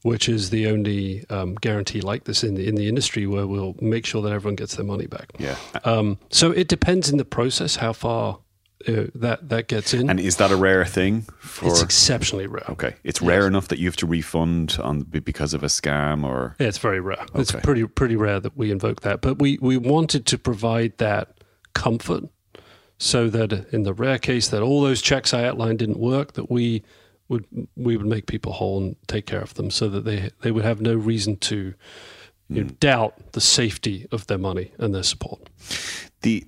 which 0.03 0.29
is 0.29 0.51
the 0.51 0.67
only 0.69 1.25
um, 1.31 1.55
guarantee 1.57 2.01
like 2.01 2.25
this 2.25 2.45
in 2.45 2.55
the 2.55 2.67
in 2.69 2.75
the 2.75 2.89
industry 2.89 3.27
where 3.27 3.47
we'll 3.47 3.75
make 3.81 4.07
sure 4.07 4.23
that 4.23 4.33
everyone 4.33 4.57
gets 4.57 4.77
their 4.77 4.87
money 4.87 5.07
back. 5.07 5.33
Yeah. 5.39 5.57
Um, 5.85 6.19
so 6.31 6.51
it 6.51 6.69
depends 6.69 7.11
in 7.11 7.19
the 7.19 7.25
process 7.25 7.77
how 7.77 7.93
far 7.93 8.39
uh, 8.87 9.07
that 9.15 9.49
that 9.49 9.67
gets 9.67 9.93
in. 9.93 10.09
And 10.09 10.21
is 10.21 10.37
that 10.37 10.51
a 10.51 10.57
rare 10.57 10.85
thing? 10.85 11.23
For 11.41 11.69
it's 11.69 11.83
exceptionally 11.83 12.47
rare. 12.47 12.65
okay, 12.69 12.95
it's 13.03 13.21
rare 13.21 13.47
enough 13.47 13.69
that 13.69 13.79
you 13.79 13.87
have 13.89 13.97
to 13.97 14.07
refund 14.07 14.79
on 14.83 15.03
because 15.03 15.55
of 15.55 15.63
a 15.63 15.67
scam 15.67 16.25
or 16.25 16.55
Yeah, 16.59 16.69
it's 16.69 16.79
very 16.79 17.01
rare. 17.01 17.25
It's 17.35 17.53
pretty 17.53 17.87
pretty 17.87 18.17
rare 18.17 18.41
that 18.41 18.57
we 18.57 18.71
invoke 18.71 19.01
that, 19.01 19.21
but 19.21 19.39
we 19.39 19.59
we 19.61 19.77
wanted 19.77 20.27
to 20.27 20.39
provide 20.39 20.99
that 20.99 21.41
comfort 21.75 22.25
so 22.99 23.29
that 23.29 23.53
in 23.73 23.85
the 23.85 23.93
rare 23.93 24.19
case 24.19 24.49
that 24.49 24.63
all 24.63 24.83
those 24.83 25.01
checks 25.01 25.33
I 25.33 25.45
outlined 25.45 25.79
didn't 25.79 25.99
work, 25.99 26.33
that 26.35 26.51
we 26.51 26.85
would 27.29 27.47
we 27.77 27.97
would 27.97 28.07
make 28.07 28.27
people 28.27 28.53
whole 28.53 28.79
and 28.79 28.97
take 29.07 29.27
care 29.27 29.41
of 29.41 29.55
them, 29.55 29.71
so 29.71 29.89
that 29.89 30.05
they 30.05 30.31
they 30.43 30.51
would 30.51 30.65
have 30.65 30.81
no 30.81 30.95
reason 30.95 31.37
to 31.37 31.75
you 32.49 32.65
know, 32.65 32.71
doubt 32.81 33.33
the 33.33 33.41
safety 33.41 34.07
of 34.13 34.27
their 34.27 34.39
money 34.39 34.73
and 34.79 34.95
their 34.95 35.03
support. 35.03 35.49
The 36.23 36.47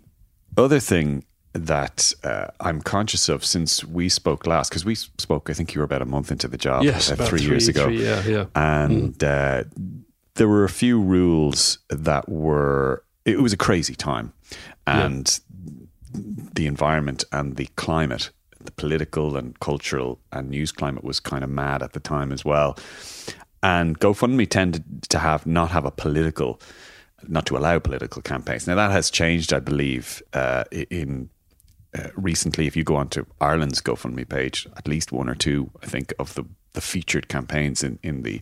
other 0.56 0.80
thing 0.80 1.24
that 1.52 2.12
uh, 2.22 2.48
I'm 2.60 2.80
conscious 2.80 3.28
of 3.28 3.44
since 3.44 3.84
we 3.84 4.08
spoke 4.08 4.46
last, 4.46 4.70
because 4.70 4.84
we 4.84 4.94
spoke, 4.94 5.50
I 5.50 5.52
think 5.52 5.74
you 5.74 5.80
were 5.80 5.84
about 5.84 6.02
a 6.02 6.06
month 6.06 6.30
into 6.30 6.48
the 6.48 6.58
job, 6.58 6.84
yes, 6.84 7.10
about 7.10 7.28
three, 7.28 7.42
years 7.42 7.68
ago, 7.68 7.84
three- 7.84 8.04
yeah, 8.04 8.22
yeah. 8.24 8.44
and 8.54 9.22
uh, 9.24 9.64
there 10.34 10.48
were 10.48 10.64
a 10.64 10.68
few 10.68 11.00
rules 11.00 11.78
that 11.88 12.28
were. 12.28 13.02
It 13.24 13.40
was 13.40 13.52
a 13.52 13.56
crazy 13.56 13.94
time, 13.94 14.32
and 14.86 15.40
the 16.12 16.66
environment 16.66 17.24
and 17.32 17.56
the 17.56 17.68
climate, 17.76 18.30
the 18.60 18.72
political 18.72 19.36
and 19.36 19.58
cultural 19.60 20.18
and 20.32 20.50
news 20.50 20.72
climate 20.72 21.04
was 21.04 21.20
kind 21.20 21.44
of 21.44 21.50
mad 21.50 21.82
at 21.82 21.92
the 21.92 22.00
time 22.00 22.32
as 22.32 22.44
well. 22.44 22.78
And 23.62 23.98
GoFundMe 24.00 24.48
tended 24.48 25.02
to 25.10 25.18
have 25.18 25.46
not 25.46 25.70
have 25.70 25.84
a 25.84 25.90
political, 25.90 26.60
not 27.28 27.44
to 27.46 27.56
allow 27.56 27.78
political 27.78 28.22
campaigns. 28.22 28.66
Now 28.66 28.74
that 28.76 28.90
has 28.90 29.10
changed, 29.10 29.52
I 29.52 29.60
believe, 29.60 30.22
uh, 30.32 30.64
in 30.72 31.28
uh, 31.96 32.08
recently. 32.16 32.66
If 32.66 32.76
you 32.76 32.84
go 32.84 32.96
onto 32.96 33.26
Ireland's 33.40 33.80
GoFundMe 33.80 34.28
page, 34.28 34.66
at 34.76 34.88
least 34.88 35.12
one 35.12 35.28
or 35.28 35.34
two, 35.34 35.70
I 35.82 35.86
think, 35.86 36.12
of 36.18 36.34
the 36.34 36.44
the 36.72 36.80
featured 36.80 37.28
campaigns 37.28 37.82
in 37.82 37.98
in 38.02 38.22
the 38.22 38.40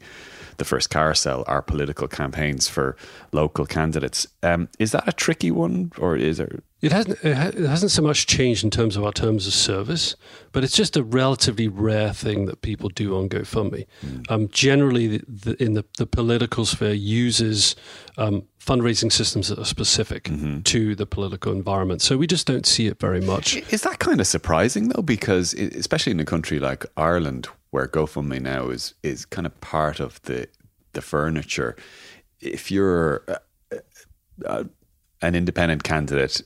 the 0.59 0.65
first 0.65 0.91
carousel 0.91 1.45
are 1.47 1.63
political 1.63 2.09
campaigns 2.09 2.69
for 2.69 2.97
local 3.33 3.65
candidates. 3.65 4.27
Um, 4.43 4.69
is 4.79 4.93
that 4.93 5.09
a 5.09 5.13
tricky 5.13 5.51
one, 5.51 5.93
or 5.99 6.17
is 6.17 6.39
there? 6.39 6.61
It 6.81 6.93
hasn't. 6.93 7.19
It 7.25 7.67
hasn't 7.67 7.91
so 7.91 8.03
much 8.03 8.27
changed 8.27 8.63
in 8.65 8.71
terms 8.71 8.97
of 8.97 9.05
our 9.05 9.13
terms 9.13 9.47
of 9.47 9.53
service, 9.53 10.17
but 10.53 10.63
it's 10.63 10.77
just 10.77 10.97
a 10.97 11.03
relatively 11.03 11.69
rare 11.69 12.13
thing 12.13 12.47
that 12.47 12.63
people 12.63 12.89
do 12.89 13.17
on 13.17 13.29
GoFundMe. 13.29 13.87
Um, 14.29 14.49
generally, 14.49 15.07
the, 15.19 15.25
the, 15.29 15.63
in 15.63 15.75
the, 15.75 15.85
the 15.97 16.07
political 16.07 16.65
sphere, 16.65 16.93
uses 16.93 17.75
um, 18.17 18.45
fundraising 18.61 19.11
systems 19.11 19.49
that 19.49 19.59
are 19.59 19.65
specific 19.65 20.31
to 20.65 20.95
the 20.95 21.07
political 21.07 21.53
environment. 21.53 22.03
So 22.03 22.17
we 22.17 22.27
just 22.27 22.47
don't 22.47 22.67
see 22.67 22.87
it 22.87 23.01
very 23.01 23.21
much. 23.21 23.57
Is 23.73 23.83
that 23.83 23.99
kind 23.99 24.21
of 24.21 24.27
surprising 24.27 24.89
though? 24.89 25.03
Because 25.03 25.55
especially 25.55 26.13
in 26.13 26.21
a 26.21 26.25
country 26.25 26.59
like 26.59 26.85
Ireland, 26.97 27.49
where 27.71 27.87
GoFundMe 27.87 28.41
now 28.41 28.69
is 28.71 28.95
is 29.03 29.25
kind 29.25 29.47
of 29.47 29.61
part 29.61 30.01
of 30.01 30.21
the 30.23 30.49
the 30.93 31.03
furniture. 31.03 31.77
If 32.41 32.71
you're 32.71 33.25
uh, 33.29 33.77
uh, 34.47 34.65
an 35.23 35.35
independent 35.35 35.83
candidate, 35.85 36.43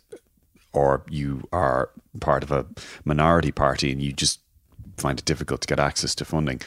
or 0.72 1.04
you 1.10 1.46
are 1.52 1.90
part 2.20 2.42
of 2.42 2.50
a 2.50 2.66
minority 3.04 3.52
party, 3.52 3.92
and 3.92 4.00
you 4.02 4.12
just 4.12 4.40
find 4.96 5.18
it 5.18 5.24
difficult 5.24 5.60
to 5.62 5.66
get 5.66 5.78
access 5.78 6.14
to 6.16 6.24
funding, 6.24 6.60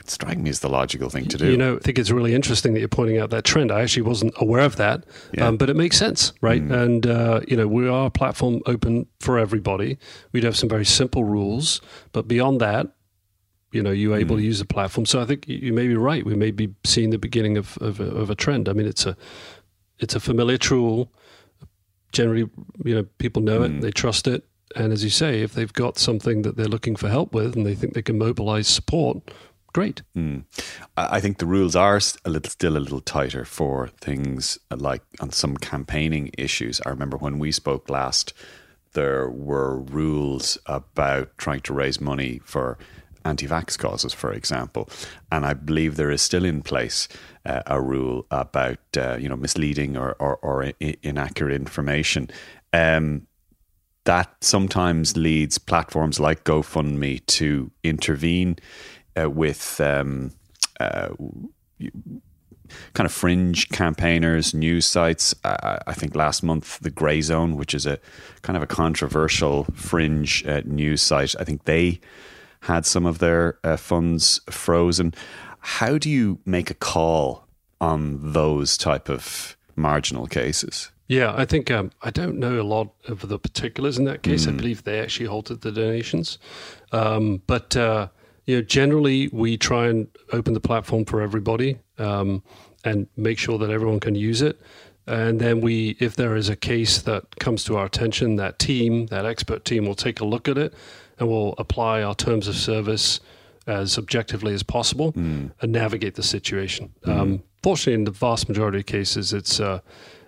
it 0.00 0.10
strikes 0.10 0.40
me 0.40 0.50
as 0.50 0.60
the 0.60 0.68
logical 0.68 1.08
thing 1.10 1.26
to 1.26 1.38
do. 1.38 1.50
You 1.50 1.56
know, 1.56 1.76
I 1.76 1.78
think 1.78 1.98
it's 1.98 2.10
really 2.10 2.34
interesting 2.34 2.74
that 2.74 2.80
you're 2.80 2.88
pointing 2.88 3.18
out 3.18 3.30
that 3.30 3.44
trend. 3.44 3.70
I 3.70 3.82
actually 3.82 4.02
wasn't 4.02 4.34
aware 4.36 4.64
of 4.64 4.76
that, 4.76 5.04
Yeah. 5.32 5.46
um, 5.46 5.56
but 5.56 5.70
it 5.70 5.76
makes 5.76 5.96
sense, 5.96 6.32
right? 6.40 6.60
And 6.60 7.06
uh, 7.06 7.40
you 7.46 7.56
know, 7.56 7.68
we 7.68 7.88
are 7.88 8.06
a 8.06 8.10
platform 8.10 8.60
open 8.66 9.06
for 9.20 9.38
everybody. 9.38 9.98
We 10.32 10.40
do 10.40 10.46
have 10.48 10.56
some 10.56 10.68
very 10.68 10.84
simple 10.84 11.24
rules, 11.24 11.80
but 12.12 12.26
beyond 12.26 12.60
that, 12.60 12.88
you 13.72 13.82
know, 13.82 13.90
you're 13.90 14.16
able 14.16 14.36
to 14.36 14.42
mm. 14.42 14.46
use 14.46 14.58
the 14.58 14.64
platform. 14.66 15.06
So 15.06 15.20
I 15.20 15.24
think 15.24 15.48
you 15.48 15.58
you 15.58 15.72
may 15.72 15.88
be 15.88 15.96
right. 15.96 16.24
We 16.24 16.36
may 16.36 16.50
be 16.50 16.74
seeing 16.84 17.10
the 17.10 17.18
beginning 17.18 17.56
of 17.56 17.76
of 17.78 18.00
a, 18.00 18.04
of 18.04 18.30
a 18.30 18.34
trend. 18.34 18.68
I 18.68 18.72
mean, 18.72 18.86
it's 18.86 19.06
a 19.06 19.16
it's 19.98 20.14
a 20.14 20.20
familiar 20.20 20.58
tool. 20.58 21.10
Generally, 22.12 22.50
you 22.84 22.94
know, 22.94 23.04
people 23.16 23.42
know 23.42 23.62
it, 23.62 23.72
mm. 23.72 23.80
they 23.80 23.90
trust 23.90 24.26
it, 24.28 24.44
and 24.76 24.92
as 24.92 25.02
you 25.02 25.08
say, 25.10 25.40
if 25.40 25.54
they've 25.54 25.72
got 25.72 25.98
something 25.98 26.42
that 26.42 26.56
they're 26.56 26.66
looking 26.66 26.94
for 26.94 27.08
help 27.08 27.34
with, 27.34 27.56
and 27.56 27.64
they 27.64 27.74
think 27.74 27.94
they 27.94 28.02
can 28.02 28.18
mobilize 28.18 28.68
support, 28.68 29.30
great. 29.72 30.02
Mm. 30.14 30.44
I 30.96 31.16
I 31.16 31.20
think 31.20 31.38
the 31.38 31.46
rules 31.46 31.74
are 31.74 31.98
a 32.24 32.30
little, 32.30 32.50
still 32.50 32.76
a 32.76 32.84
little 32.86 33.00
tighter 33.00 33.46
for 33.46 33.88
things 33.88 34.58
uh, 34.70 34.76
like 34.76 35.02
on 35.20 35.32
some 35.32 35.56
campaigning 35.56 36.30
issues. 36.36 36.82
I 36.84 36.90
remember 36.90 37.16
when 37.16 37.38
we 37.38 37.50
spoke 37.50 37.88
last, 37.88 38.34
there 38.92 39.30
were 39.30 39.78
rules 39.78 40.58
about 40.66 41.36
trying 41.38 41.60
to 41.60 41.72
raise 41.72 42.00
money 42.00 42.40
for 42.44 42.76
anti-vax 43.24 43.78
causes, 43.78 44.12
for 44.12 44.32
example, 44.32 44.88
and 45.30 45.44
I 45.44 45.54
believe 45.54 45.96
there 45.96 46.10
is 46.10 46.22
still 46.22 46.44
in 46.44 46.62
place 46.62 47.08
uh, 47.46 47.62
a 47.66 47.80
rule 47.80 48.26
about 48.30 48.78
uh, 48.96 49.16
you 49.18 49.28
know 49.28 49.36
misleading 49.36 49.96
or 49.96 50.16
or, 50.18 50.36
or 50.36 50.64
i- 50.64 50.96
inaccurate 51.02 51.54
information. 51.54 52.30
Um, 52.72 53.26
that 54.04 54.34
sometimes 54.40 55.16
leads 55.16 55.58
platforms 55.58 56.18
like 56.18 56.42
GoFundMe 56.44 57.24
to 57.26 57.70
intervene 57.84 58.56
uh, 59.20 59.30
with 59.30 59.80
um, 59.80 60.32
uh, 60.80 61.10
kind 62.94 63.06
of 63.06 63.12
fringe 63.12 63.68
campaigners, 63.68 64.54
news 64.54 64.86
sites. 64.86 65.34
Uh, 65.44 65.78
I 65.86 65.92
think 65.92 66.16
last 66.16 66.42
month, 66.42 66.80
the 66.80 66.90
Grayzone, 66.90 67.56
which 67.56 67.74
is 67.74 67.86
a 67.86 67.98
kind 68.42 68.56
of 68.56 68.62
a 68.62 68.66
controversial 68.66 69.64
fringe 69.74 70.44
uh, 70.46 70.62
news 70.64 71.02
site, 71.02 71.34
I 71.38 71.44
think 71.44 71.64
they 71.64 72.00
had 72.62 72.86
some 72.86 73.06
of 73.06 73.18
their 73.18 73.58
uh, 73.64 73.76
funds 73.76 74.40
frozen. 74.50 75.14
How 75.60 75.98
do 75.98 76.08
you 76.08 76.38
make 76.44 76.70
a 76.70 76.74
call 76.74 77.46
on 77.80 78.32
those 78.32 78.76
type 78.76 79.08
of 79.08 79.56
marginal 79.76 80.26
cases? 80.26 80.90
Yeah, 81.08 81.34
I 81.36 81.44
think 81.44 81.70
um, 81.70 81.90
I 82.02 82.10
don't 82.10 82.38
know 82.38 82.60
a 82.60 82.62
lot 82.62 82.94
of 83.06 83.28
the 83.28 83.38
particulars 83.38 83.98
in 83.98 84.04
that 84.04 84.22
case. 84.22 84.46
I 84.46 84.52
believe 84.52 84.84
they 84.84 85.00
actually 85.00 85.26
halted 85.26 85.60
the 85.60 85.72
donations, 85.72 86.38
um, 86.92 87.42
but 87.46 87.76
uh, 87.76 88.08
you 88.46 88.56
know, 88.56 88.62
generally 88.62 89.28
we 89.28 89.56
try 89.56 89.88
and 89.88 90.08
open 90.32 90.54
the 90.54 90.60
platform 90.60 91.04
for 91.04 91.20
everybody 91.20 91.78
um, 91.98 92.42
and 92.84 93.08
make 93.16 93.38
sure 93.38 93.58
that 93.58 93.70
everyone 93.70 94.00
can 94.00 94.14
use 94.14 94.40
it. 94.40 94.60
And 95.06 95.40
then 95.40 95.60
we, 95.60 95.96
if 95.98 96.14
there 96.16 96.36
is 96.36 96.48
a 96.48 96.56
case 96.56 97.02
that 97.02 97.36
comes 97.40 97.64
to 97.64 97.76
our 97.76 97.86
attention, 97.86 98.36
that 98.36 98.58
team, 98.58 99.06
that 99.06 99.24
expert 99.26 99.64
team, 99.64 99.84
will 99.84 99.94
take 99.96 100.20
a 100.20 100.24
look 100.24 100.48
at 100.48 100.56
it 100.56 100.72
and 101.18 101.28
will 101.28 101.54
apply 101.58 102.02
our 102.02 102.14
terms 102.14 102.46
of 102.48 102.54
service 102.54 103.18
as 103.66 103.98
objectively 103.98 104.54
as 104.54 104.62
possible 104.62 105.12
and 105.16 105.52
navigate 105.66 106.14
the 106.14 106.22
situation. 106.22 106.92
Um, 107.04 107.42
fortunately, 107.62 107.94
in 107.94 108.04
the 108.04 108.10
vast 108.10 108.48
majority 108.48 108.78
of 108.78 108.86
cases, 108.86 109.32
it's 109.32 109.60
uh, 109.60 109.80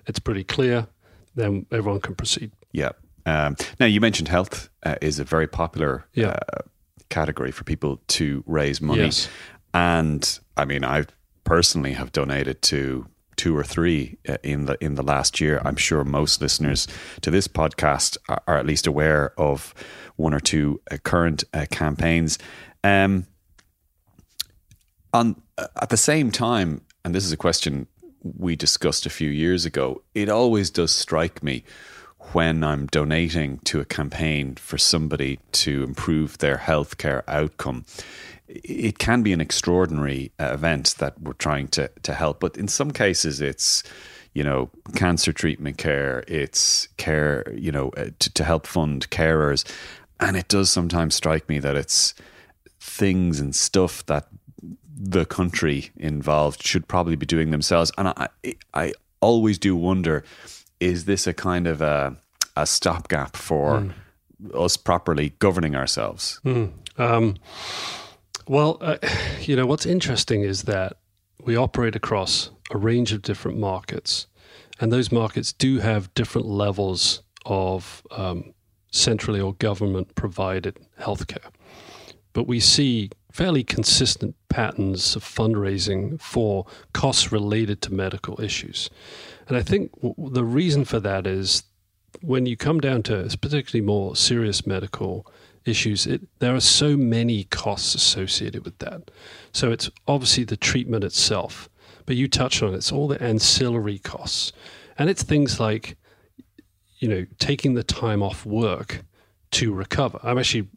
it's 0.07 0.19
pretty 0.19 0.45
clear. 0.45 0.87
Then 1.35 1.67
everyone 1.73 2.01
can 2.01 2.15
proceed. 2.15 2.53
Yeah. 2.73 2.91
Um, 3.27 3.57
now 3.81 3.87
you 3.87 4.01
mentioned 4.01 4.29
health 4.29 4.69
uh, 4.85 4.97
is 5.01 5.19
a 5.19 5.25
very 5.25 5.47
popular 5.49 6.05
Yeah. 6.15 6.37
uh, 6.53 6.61
category 7.09 7.51
for 7.51 7.65
people 7.65 8.01
to 8.09 8.45
raise 8.47 8.81
money, 8.81 9.03
Yes. 9.05 9.29
and 9.73 10.39
I 10.57 10.65
mean 10.65 10.85
I 10.85 11.05
personally 11.45 11.93
have 11.95 12.13
donated 12.13 12.61
to 12.63 13.07
two 13.37 13.57
or 13.57 13.65
three 13.65 14.19
uh, 14.29 14.37
in 14.43 14.67
the 14.67 14.77
in 14.81 14.95
the 14.95 15.03
last 15.03 15.41
year. 15.41 15.61
I'm 15.65 15.77
sure 15.77 16.05
most 16.05 16.41
listeners 16.41 16.87
to 17.21 17.31
this 17.31 17.49
podcast 17.49 18.17
are, 18.29 18.43
are 18.47 18.59
at 18.59 18.67
least 18.67 18.87
aware 18.87 19.39
of 19.39 19.75
one 20.17 20.35
or 20.35 20.41
two 20.41 20.81
uh, 20.91 20.97
current 20.99 21.45
uh, 21.53 21.67
campaigns. 21.71 22.39
Um, 22.83 23.27
on 25.13 25.41
uh, 25.59 25.69
at 25.81 25.91
the 25.91 25.97
same 25.97 26.31
time, 26.31 26.83
and 27.05 27.15
this 27.15 27.25
is 27.25 27.33
a 27.33 27.37
question 27.37 27.87
we 28.23 28.57
discussed 28.57 29.07
a 29.07 29.11
few 29.11 29.31
years 29.31 29.65
ago. 29.65 30.03
It 30.15 30.29
always 30.29 30.71
does 30.71 30.93
strike 30.93 31.43
me 31.43 31.65
when 32.33 32.65
I'm 32.65 32.87
donating 32.87 33.59
to 33.65 33.81
a 33.81 33.85
campaign 33.85 34.57
for 34.57 34.79
somebody 34.79 35.39
to 35.53 35.83
improve 35.83 36.39
their 36.39 36.57
healthcare 36.57 37.23
outcome. 37.29 37.85
It 38.49 38.99
can 38.99 39.23
be 39.23 39.33
an 39.33 39.41
extraordinary 39.41 40.33
uh, 40.39 40.51
event 40.53 40.97
that 40.99 41.21
we're 41.21 41.33
trying 41.33 41.69
to 41.69 41.91
to 42.03 42.15
help, 42.15 42.41
but 42.41 42.57
in 42.57 42.69
some 42.69 42.91
cases, 42.91 43.41
it's 43.41 43.83
you 44.35 44.45
know 44.45 44.71
cancer 44.95 45.33
treatment 45.33 45.79
care, 45.79 46.25
it's 46.29 46.89
care 46.97 47.45
you 47.55 47.73
know 47.73 47.89
uh, 47.97 48.11
to, 48.19 48.33
to 48.35 48.45
help 48.45 48.67
fund 48.67 49.09
carers, 49.11 49.65
and 50.21 50.37
it 50.37 50.49
does 50.49 50.71
sometimes 50.71 51.15
strike 51.15 51.49
me 51.49 51.59
that 51.59 51.77
it's 51.77 52.15
things 52.81 53.41
and 53.41 53.55
stuff 53.55 54.05
that 54.07 54.29
the 54.97 55.25
country 55.25 55.91
involved 55.97 56.63
should 56.63 56.87
probably 56.87 57.17
be 57.17 57.27
doing 57.27 57.51
themselves. 57.51 57.91
And 57.99 58.09
I, 58.09 58.29
I 58.75 58.93
always 59.21 59.59
do 59.59 59.75
wonder: 59.75 60.23
is 60.85 61.07
this 61.07 61.27
a 61.27 61.33
kind 61.33 61.67
of 61.67 61.81
a, 61.81 62.17
a 62.57 62.67
stopgap 62.67 63.37
for 63.37 63.95
us 64.55 64.77
properly 64.77 65.33
governing 65.39 65.75
ourselves? 65.75 66.41
Um, 66.99 67.37
well, 68.47 68.77
uh, 68.81 68.99
you 69.41 69.57
know, 69.57 69.67
what's 69.67 69.87
interesting 69.87 70.43
is 70.43 70.63
that 70.65 70.99
we 71.43 71.57
operate 71.57 71.97
across 71.97 72.51
a 72.71 72.79
range 72.79 73.13
of 73.13 73.23
different 73.23 73.59
markets, 73.59 74.27
and 74.79 74.93
those 74.93 75.11
markets 75.11 75.53
do 75.53 75.79
have 75.79 76.13
different 76.15 76.47
levels 76.47 77.23
of 77.47 78.03
um, 78.11 78.53
centrally 78.91 79.41
or 79.41 79.55
government 79.55 80.15
provided 80.15 80.79
healthcare. 81.01 81.51
But 82.33 82.47
we 82.47 82.61
see 82.61 83.11
fairly 83.35 83.65
consistent 83.65 84.37
patterns 84.49 85.17
of 85.17 85.25
fundraising 85.25 86.21
for 86.21 86.65
costs 86.93 87.33
related 87.33 87.83
to 87.83 87.93
medical 87.93 88.41
issues. 88.41 88.89
And 89.49 89.57
I 89.57 89.63
think 89.63 89.91
the 90.17 90.45
reason 90.45 90.85
for 90.85 91.01
that 91.01 91.27
is 91.27 91.65
when 92.21 92.47
you 92.47 92.57
come 92.57 92.79
down 92.79 93.03
to 93.03 93.25
particularly 93.43 93.85
more 93.85 94.15
serious 94.15 94.69
medical 94.69 95.27
issues, 95.65 96.07
it, 96.07 96.23
there 96.39 96.55
are 96.55 96.61
so 96.61 96.97
many 96.97 97.43
costs 97.51 97.97
associated 97.97 98.65
with 98.65 98.79
that. 98.79 99.11
So 99.51 99.73
it's 99.73 99.91
obviously 100.07 100.45
the 100.45 100.57
treatment 100.57 101.03
itself, 101.03 101.69
but 102.07 102.15
you 102.15 102.29
touched 102.29 102.63
on 102.63 102.73
it, 102.73 102.77
it's 102.77 102.93
all 102.93 103.09
the 103.09 103.21
ancillary 103.21 103.99
costs. 103.99 104.53
And 104.97 105.11
it's 105.11 105.25
things 105.25 105.59
like, 105.59 105.97
you 107.01 107.09
know, 107.09 107.27
taking 107.41 107.75
the 107.75 107.83
time 107.83 108.23
off 108.23 108.47
work 108.47 109.05
to 109.51 109.75
recover. 109.75 110.21
I'm 110.23 110.39
actually, 110.39 110.69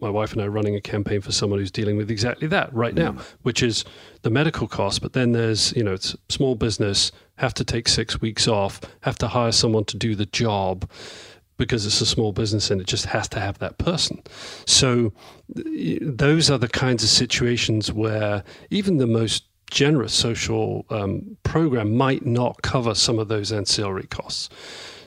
my 0.00 0.10
wife 0.10 0.32
and 0.32 0.42
I 0.42 0.46
are 0.46 0.50
running 0.50 0.74
a 0.74 0.80
campaign 0.80 1.20
for 1.20 1.32
someone 1.32 1.58
who's 1.58 1.70
dealing 1.70 1.96
with 1.96 2.10
exactly 2.10 2.46
that 2.48 2.72
right 2.74 2.94
now, 2.94 3.12
mm. 3.12 3.22
which 3.42 3.62
is 3.62 3.84
the 4.22 4.30
medical 4.30 4.68
cost. 4.68 5.00
But 5.00 5.14
then 5.14 5.32
there's, 5.32 5.72
you 5.74 5.82
know, 5.82 5.94
it's 5.94 6.14
small 6.28 6.54
business, 6.54 7.12
have 7.36 7.54
to 7.54 7.64
take 7.64 7.88
six 7.88 8.20
weeks 8.20 8.46
off, 8.46 8.80
have 9.00 9.16
to 9.18 9.28
hire 9.28 9.52
someone 9.52 9.84
to 9.86 9.96
do 9.96 10.14
the 10.14 10.26
job 10.26 10.88
because 11.56 11.86
it's 11.86 12.00
a 12.00 12.06
small 12.06 12.32
business 12.32 12.70
and 12.70 12.80
it 12.80 12.86
just 12.86 13.06
has 13.06 13.28
to 13.28 13.40
have 13.40 13.58
that 13.58 13.78
person. 13.78 14.22
So 14.66 15.12
those 15.48 16.50
are 16.50 16.58
the 16.58 16.68
kinds 16.68 17.02
of 17.02 17.08
situations 17.08 17.92
where 17.92 18.44
even 18.70 18.98
the 18.98 19.06
most 19.06 19.44
generous 19.70 20.12
social 20.12 20.84
um, 20.90 21.36
program 21.42 21.96
might 21.96 22.24
not 22.24 22.62
cover 22.62 22.94
some 22.94 23.18
of 23.18 23.28
those 23.28 23.52
ancillary 23.52 24.06
costs. 24.06 24.48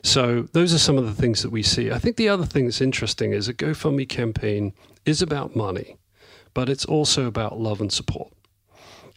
So 0.04 0.44
those 0.54 0.74
are 0.74 0.80
some 0.80 0.98
of 0.98 1.06
the 1.06 1.14
things 1.14 1.42
that 1.44 1.52
we 1.52 1.64
see. 1.64 1.92
I 1.92 2.00
think 2.00 2.16
the 2.16 2.30
other 2.30 2.46
thing 2.46 2.66
that's 2.66 2.82
interesting 2.82 3.34
is 3.34 3.48
a 3.48 3.54
GoFundMe 3.54 4.08
campaign 4.08 4.74
is 5.06 5.22
about 5.22 5.56
money, 5.56 5.98
but 6.54 6.70
it's 6.70 6.86
also 6.86 7.26
about 7.26 7.60
love 7.60 7.82
and 7.82 7.92
support. 7.92 8.34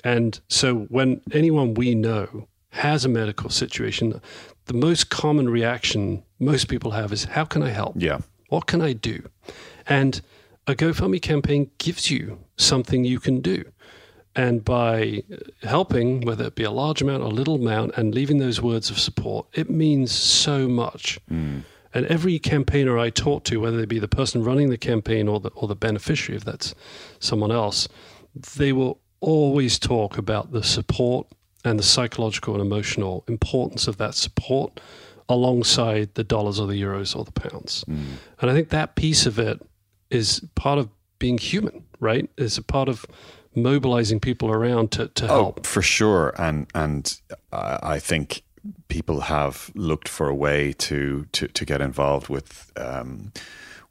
And 0.04 0.40
so 0.48 0.86
when 0.88 1.20
anyone 1.32 1.74
we 1.74 1.94
know 1.94 2.48
has 2.70 3.04
a 3.04 3.08
medical 3.08 3.50
situation, 3.50 4.20
the 4.66 4.74
most 4.74 5.10
common 5.10 5.48
reaction 5.48 6.22
most 6.38 6.68
people 6.68 6.92
have 6.92 7.12
is, 7.12 7.24
How 7.24 7.44
can 7.44 7.62
I 7.62 7.70
help? 7.70 7.94
Yeah. 7.96 8.18
What 8.48 8.66
can 8.66 8.82
I 8.82 8.92
do? 8.92 9.28
And 9.86 10.20
a 10.66 10.74
GoFundMe 10.74 11.20
campaign 11.20 11.70
gives 11.78 12.10
you 12.10 12.38
something 12.56 13.04
you 13.04 13.18
can 13.18 13.40
do. 13.40 13.64
And 14.34 14.64
by 14.64 15.22
helping, 15.62 16.22
whether 16.22 16.44
it 16.44 16.54
be 16.54 16.64
a 16.64 16.70
large 16.70 17.02
amount 17.02 17.22
or 17.22 17.26
a 17.26 17.34
little 17.34 17.56
amount, 17.56 17.92
and 17.96 18.14
leaving 18.14 18.38
those 18.38 18.62
words 18.62 18.88
of 18.90 18.98
support, 18.98 19.46
it 19.52 19.68
means 19.68 20.10
so 20.10 20.68
much. 20.68 21.18
Mm. 21.30 21.64
And 21.94 22.06
every 22.06 22.38
campaigner 22.38 22.98
I 22.98 23.10
talk 23.10 23.44
to, 23.44 23.60
whether 23.60 23.76
they 23.76 23.84
be 23.84 23.98
the 23.98 24.08
person 24.08 24.42
running 24.42 24.70
the 24.70 24.78
campaign 24.78 25.28
or 25.28 25.40
the, 25.40 25.50
or 25.50 25.68
the 25.68 25.76
beneficiary, 25.76 26.38
if 26.38 26.44
that's 26.44 26.74
someone 27.18 27.52
else, 27.52 27.88
they 28.56 28.72
will 28.72 29.00
always 29.20 29.78
talk 29.78 30.16
about 30.16 30.52
the 30.52 30.62
support 30.62 31.26
and 31.64 31.78
the 31.78 31.82
psychological 31.82 32.54
and 32.54 32.62
emotional 32.62 33.24
importance 33.28 33.86
of 33.86 33.98
that 33.98 34.14
support 34.14 34.80
alongside 35.28 36.14
the 36.14 36.24
dollars 36.24 36.58
or 36.58 36.66
the 36.66 36.80
euros 36.80 37.14
or 37.14 37.24
the 37.24 37.32
pounds. 37.32 37.84
Mm. 37.88 38.04
And 38.40 38.50
I 38.50 38.54
think 38.54 38.70
that 38.70 38.96
piece 38.96 39.26
of 39.26 39.38
it 39.38 39.60
is 40.10 40.42
part 40.54 40.78
of 40.78 40.88
being 41.18 41.38
human, 41.38 41.84
right? 42.00 42.28
Is 42.36 42.58
a 42.58 42.62
part 42.62 42.88
of 42.88 43.06
mobilizing 43.54 44.20
people 44.20 44.50
around 44.50 44.92
to, 44.92 45.08
to 45.08 45.24
oh, 45.24 45.28
help. 45.28 45.66
For 45.66 45.82
sure. 45.82 46.34
And 46.38 46.66
and 46.74 47.20
I 47.52 47.98
think 47.98 48.42
people 48.88 49.22
have 49.22 49.70
looked 49.74 50.08
for 50.08 50.28
a 50.28 50.34
way 50.34 50.72
to 50.74 51.26
to, 51.32 51.48
to 51.48 51.64
get 51.64 51.80
involved 51.80 52.28
with 52.28 52.72
um, 52.76 53.32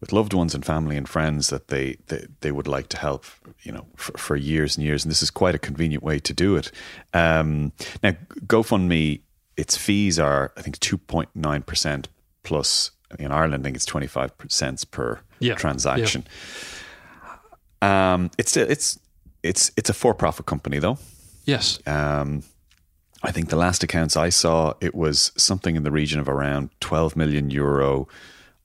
with 0.01 0.11
loved 0.11 0.33
ones 0.33 0.53
and 0.55 0.65
family 0.65 0.97
and 0.97 1.07
friends 1.07 1.49
that 1.49 1.67
they, 1.67 1.95
they, 2.07 2.25
they 2.41 2.51
would 2.51 2.67
like 2.67 2.89
to 2.89 2.97
help, 2.97 3.23
you 3.61 3.71
know, 3.71 3.85
for, 3.95 4.17
for, 4.17 4.35
years 4.35 4.75
and 4.75 4.83
years. 4.83 5.05
And 5.05 5.11
this 5.11 5.21
is 5.21 5.29
quite 5.29 5.53
a 5.53 5.59
convenient 5.59 6.03
way 6.03 6.17
to 6.17 6.33
do 6.33 6.55
it. 6.55 6.71
Um, 7.13 7.71
now, 8.01 8.13
GoFundMe, 8.47 9.21
its 9.57 9.77
fees 9.77 10.17
are, 10.17 10.51
I 10.57 10.63
think, 10.63 10.79
2.9% 10.79 12.05
plus, 12.41 12.91
in 13.19 13.31
Ireland, 13.31 13.61
I 13.61 13.65
think 13.65 13.75
it's 13.75 13.85
25 13.85 14.31
cents 14.47 14.85
per 14.85 15.19
yeah. 15.39 15.53
transaction. 15.53 16.25
Yeah. 17.83 18.13
Um, 18.13 18.31
it's, 18.39 18.57
it's, 18.57 18.99
it's, 19.43 19.71
it's 19.77 19.89
a 19.89 19.93
for 19.93 20.13
profit 20.13 20.45
company, 20.45 20.79
though. 20.79 20.97
Yes. 21.45 21.79
Um, 21.87 22.43
I 23.23 23.31
think 23.31 23.49
the 23.49 23.55
last 23.55 23.83
accounts 23.83 24.17
I 24.17 24.29
saw, 24.29 24.73
it 24.81 24.95
was 24.95 25.31
something 25.37 25.75
in 25.75 25.83
the 25.83 25.91
region 25.91 26.19
of 26.19 26.27
around 26.27 26.69
12 26.79 27.15
million 27.15 27.51
euro 27.51 28.07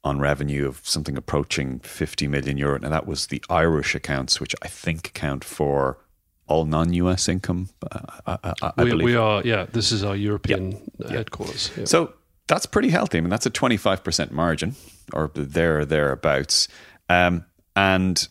on 0.02 0.18
revenue 0.18 0.66
of 0.66 0.80
something 0.84 1.16
approaching 1.16 1.80
50 1.80 2.28
million 2.28 2.56
euro. 2.56 2.76
And 2.76 2.92
that 2.92 3.06
was 3.06 3.26
the 3.26 3.42
Irish 3.50 3.94
accounts, 3.94 4.40
which 4.40 4.54
I 4.62 4.68
think 4.68 5.08
account 5.08 5.44
for 5.44 5.98
all 6.46 6.64
non-US 6.64 7.28
income. 7.28 7.68
Uh, 7.90 8.00
I, 8.26 8.38
I, 8.62 8.72
I 8.78 8.84
we, 8.84 8.94
we, 8.94 9.16
are, 9.16 9.42
yeah. 9.44 9.66
This 9.70 9.92
is 9.92 10.04
our 10.04 10.16
European 10.16 10.90
yep. 10.98 11.10
headquarters. 11.10 11.70
Yep. 11.76 11.88
So 11.88 12.14
that's 12.46 12.66
pretty 12.66 12.90
healthy. 12.90 13.18
I 13.18 13.20
mean, 13.20 13.30
that's 13.30 13.46
a 13.46 13.50
25% 13.50 14.30
margin, 14.30 14.76
or 15.12 15.30
there 15.34 15.80
or 15.80 15.84
thereabouts. 15.84 16.68
Um, 17.08 17.44
and 17.74 18.26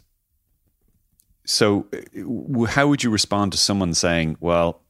so, 1.46 1.88
uh, 1.94 2.66
how 2.66 2.88
would 2.88 3.04
you 3.04 3.10
respond 3.10 3.52
to 3.54 3.58
someone 3.58 3.94
saying, 3.94 4.38
"Well, 4.40 4.82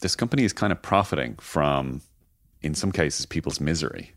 this 0.00 0.14
company 0.14 0.44
is 0.44 0.52
kind 0.52 0.72
of 0.72 0.82
profiting 0.82 1.36
from, 1.36 2.02
in 2.62 2.74
some 2.74 2.92
cases, 2.92 3.26
people's 3.26 3.60
misery"? 3.60 4.12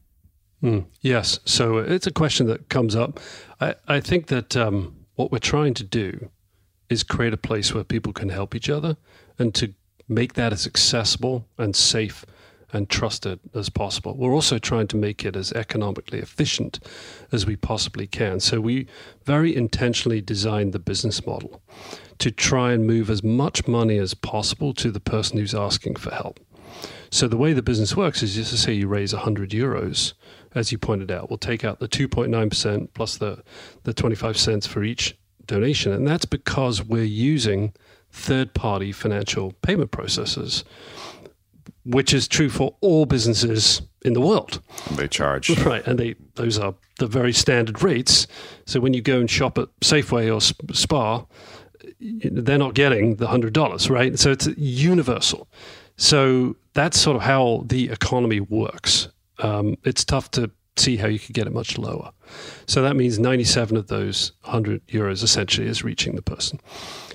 Mm, 0.61 0.85
yes. 1.01 1.39
So 1.45 1.77
it's 1.77 2.07
a 2.07 2.11
question 2.11 2.47
that 2.47 2.69
comes 2.69 2.95
up. 2.95 3.19
I, 3.61 3.75
I 3.87 3.99
think 3.99 4.27
that 4.27 4.57
um, 4.57 4.95
what 5.15 5.31
we're 5.31 5.39
trying 5.39 5.73
to 5.75 5.83
do 5.83 6.29
is 6.89 7.03
create 7.03 7.33
a 7.33 7.37
place 7.37 7.73
where 7.73 7.83
people 7.83 8.13
can 8.13 8.29
help 8.29 8.55
each 8.55 8.69
other 8.69 8.97
and 9.37 9.53
to 9.55 9.73
make 10.07 10.33
that 10.33 10.51
as 10.51 10.65
accessible 10.65 11.45
and 11.57 11.75
safe 11.75 12.25
and 12.71 12.89
trusted 12.89 13.39
as 13.53 13.69
possible. 13.69 14.15
We're 14.15 14.33
also 14.33 14.59
trying 14.59 14.87
to 14.87 14.97
make 14.97 15.25
it 15.25 15.35
as 15.35 15.51
economically 15.53 16.19
efficient 16.19 16.79
as 17.31 17.45
we 17.45 17.55
possibly 17.55 18.07
can. 18.07 18.39
So 18.39 18.61
we 18.61 18.87
very 19.25 19.55
intentionally 19.55 20.21
designed 20.21 20.73
the 20.73 20.79
business 20.79 21.25
model 21.25 21.61
to 22.19 22.31
try 22.31 22.73
and 22.73 22.85
move 22.85 23.09
as 23.09 23.23
much 23.23 23.67
money 23.67 23.97
as 23.97 24.13
possible 24.13 24.73
to 24.73 24.91
the 24.91 24.99
person 24.99 25.37
who's 25.37 25.55
asking 25.55 25.95
for 25.95 26.11
help. 26.13 26.39
So 27.11 27.27
the 27.27 27.37
way 27.37 27.53
the 27.53 27.63
business 27.63 27.97
works 27.97 28.21
is 28.21 28.35
just 28.35 28.51
to 28.51 28.57
say 28.57 28.73
you 28.73 28.87
raise 28.87 29.13
100 29.13 29.49
euros 29.49 30.13
as 30.53 30.71
you 30.71 30.77
pointed 30.77 31.11
out. 31.11 31.29
We'll 31.29 31.37
take 31.37 31.63
out 31.63 31.79
the 31.79 31.87
2.9% 31.87 32.89
plus 32.93 33.17
the, 33.17 33.43
the 33.83 33.93
25 33.93 34.37
cents 34.37 34.67
for 34.67 34.83
each 34.83 35.17
donation. 35.45 35.91
And 35.91 36.07
that's 36.07 36.25
because 36.25 36.83
we're 36.83 37.03
using 37.03 37.73
third 38.11 38.53
party 38.53 38.91
financial 38.91 39.53
payment 39.61 39.91
processors, 39.91 40.63
which 41.85 42.13
is 42.13 42.27
true 42.27 42.49
for 42.49 42.75
all 42.81 43.05
businesses 43.05 43.81
in 44.03 44.13
the 44.13 44.21
world. 44.21 44.61
They 44.91 45.07
charge. 45.07 45.49
Right. 45.65 45.85
And 45.85 45.99
they 45.99 46.15
those 46.35 46.57
are 46.57 46.73
the 46.99 47.07
very 47.07 47.33
standard 47.33 47.81
rates. 47.81 48.27
So 48.65 48.79
when 48.79 48.93
you 48.93 49.01
go 49.01 49.19
and 49.19 49.29
shop 49.29 49.57
at 49.57 49.67
Safeway 49.81 50.33
or 50.33 50.41
Spar, 50.73 51.27
they're 51.99 52.57
not 52.57 52.73
getting 52.73 53.15
the 53.15 53.27
$100, 53.27 53.89
right? 53.89 54.17
So 54.17 54.31
it's 54.31 54.47
universal. 54.57 55.47
So 55.97 56.55
that's 56.73 56.99
sort 56.99 57.17
of 57.17 57.23
how 57.23 57.63
the 57.67 57.89
economy 57.89 58.39
works 58.39 59.09
um, 59.39 59.77
it's 59.83 60.03
tough 60.03 60.31
to 60.31 60.51
see 60.77 60.97
how 60.97 61.07
you 61.07 61.19
could 61.19 61.33
get 61.33 61.47
it 61.47 61.53
much 61.53 61.77
lower. 61.77 62.11
So 62.67 62.81
that 62.81 62.95
means 62.95 63.19
97 63.19 63.75
of 63.75 63.87
those 63.87 64.31
100 64.43 64.85
euros 64.87 65.23
essentially 65.23 65.67
is 65.67 65.83
reaching 65.83 66.15
the 66.15 66.21
person. 66.21 66.59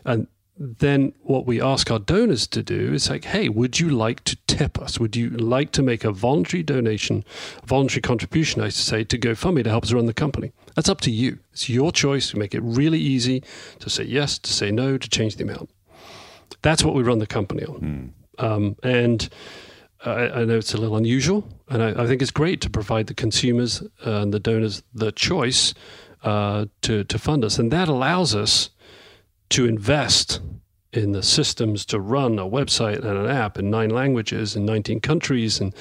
And 0.05 0.27
then 0.57 1.13
what 1.23 1.47
we 1.47 1.61
ask 1.61 1.91
our 1.91 1.99
donors 1.99 2.47
to 2.47 2.63
do 2.63 2.93
is 2.93 3.11
like, 3.11 3.25
hey, 3.25 3.49
would 3.49 3.81
you 3.81 3.89
like 3.89 4.23
to 4.25 4.37
tip 4.47 4.81
us? 4.81 5.01
Would 5.01 5.17
you 5.17 5.31
like 5.31 5.73
to 5.73 5.83
make 5.83 6.05
a 6.05 6.13
voluntary 6.13 6.63
donation, 6.63 7.25
voluntary 7.67 8.03
contribution, 8.03 8.63
I 8.63 8.69
say, 8.69 9.03
to 9.05 9.19
GoFundMe 9.19 9.65
to 9.65 9.71
help 9.71 9.85
us 9.85 9.93
run 9.93 10.07
the 10.07 10.15
company? 10.15 10.53
That's 10.77 10.89
up 10.89 11.01
to 11.03 11.11
you. 11.11 11.41
It's 11.53 11.69
your 11.69 11.91
choice. 11.91 12.33
We 12.33 12.39
make 12.39 12.55
it 12.55 12.63
really 12.63 13.01
easy 13.01 13.43
to 13.81 13.91
say 13.91 14.05
yes, 14.05 14.39
to 14.39 14.53
say 14.53 14.71
no, 14.71 14.97
to 14.97 15.09
change 15.09 15.37
the 15.37 15.45
amount. 15.45 15.71
That's 16.63 16.85
what 16.85 16.95
we 16.95 17.03
run 17.03 17.19
the 17.19 17.27
company 17.27 17.65
on. 17.65 18.15
Mm. 18.39 18.45
Um, 18.45 18.77
and 18.83 19.29
I, 20.05 20.29
I, 20.29 20.45
know 20.45 20.57
it's 20.57 20.75
a 20.75 20.77
little 20.77 20.97
unusual, 20.97 21.47
and 21.69 21.83
I, 21.83 22.03
I, 22.03 22.07
think 22.07 22.21
it's 22.21 22.31
great 22.31 22.61
to 22.63 22.71
provide 22.71 23.07
the 23.07 23.15
consumers 23.15 23.83
and 24.03 24.35
the 24.35 24.41
donors 24.41 24.83
the 24.93 25.13
choice 25.13 25.73
uh, 26.25 26.67
to 26.83 27.05
to 27.05 27.19
fund 27.19 27.45
us, 27.45 27.59
and 27.59 27.71
that 27.71 27.89
allows 27.89 28.35
us 28.35 28.71
to 29.55 29.67
invest 29.67 30.41
in 30.93 31.13
the 31.13 31.23
systems 31.23 31.87
to 31.87 32.01
run 32.01 32.41
a 32.41 32.45
website 32.45 32.99
and 32.99 33.17
an 33.19 33.29
app 33.29 33.57
in 33.57 33.71
nine 33.71 33.91
languages 33.91 34.57
in 34.57 34.65
19 34.65 35.01
countries 35.01 35.61
and 35.61 35.73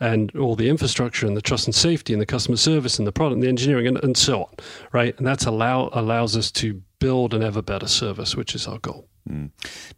and 0.00 0.34
all 0.36 0.56
the 0.56 0.68
infrastructure 0.68 1.26
and 1.26 1.36
the 1.36 1.42
trust 1.42 1.66
and 1.66 1.74
safety 1.74 2.12
and 2.12 2.20
the 2.20 2.26
customer 2.26 2.56
service 2.56 2.98
and 2.98 3.06
the 3.06 3.12
product 3.12 3.34
and 3.34 3.42
the 3.42 3.48
engineering 3.48 3.86
and, 3.86 4.02
and 4.02 4.16
so 4.16 4.42
on 4.42 4.54
right 4.90 5.16
and 5.18 5.26
that's 5.26 5.46
allow 5.46 5.90
allows 5.92 6.36
us 6.36 6.50
to 6.50 6.82
build 6.98 7.32
an 7.32 7.42
ever 7.42 7.62
better 7.62 7.86
service 7.86 8.34
which 8.36 8.54
is 8.54 8.66
our 8.66 8.78
goal 8.78 9.06
Mm. 9.28 9.50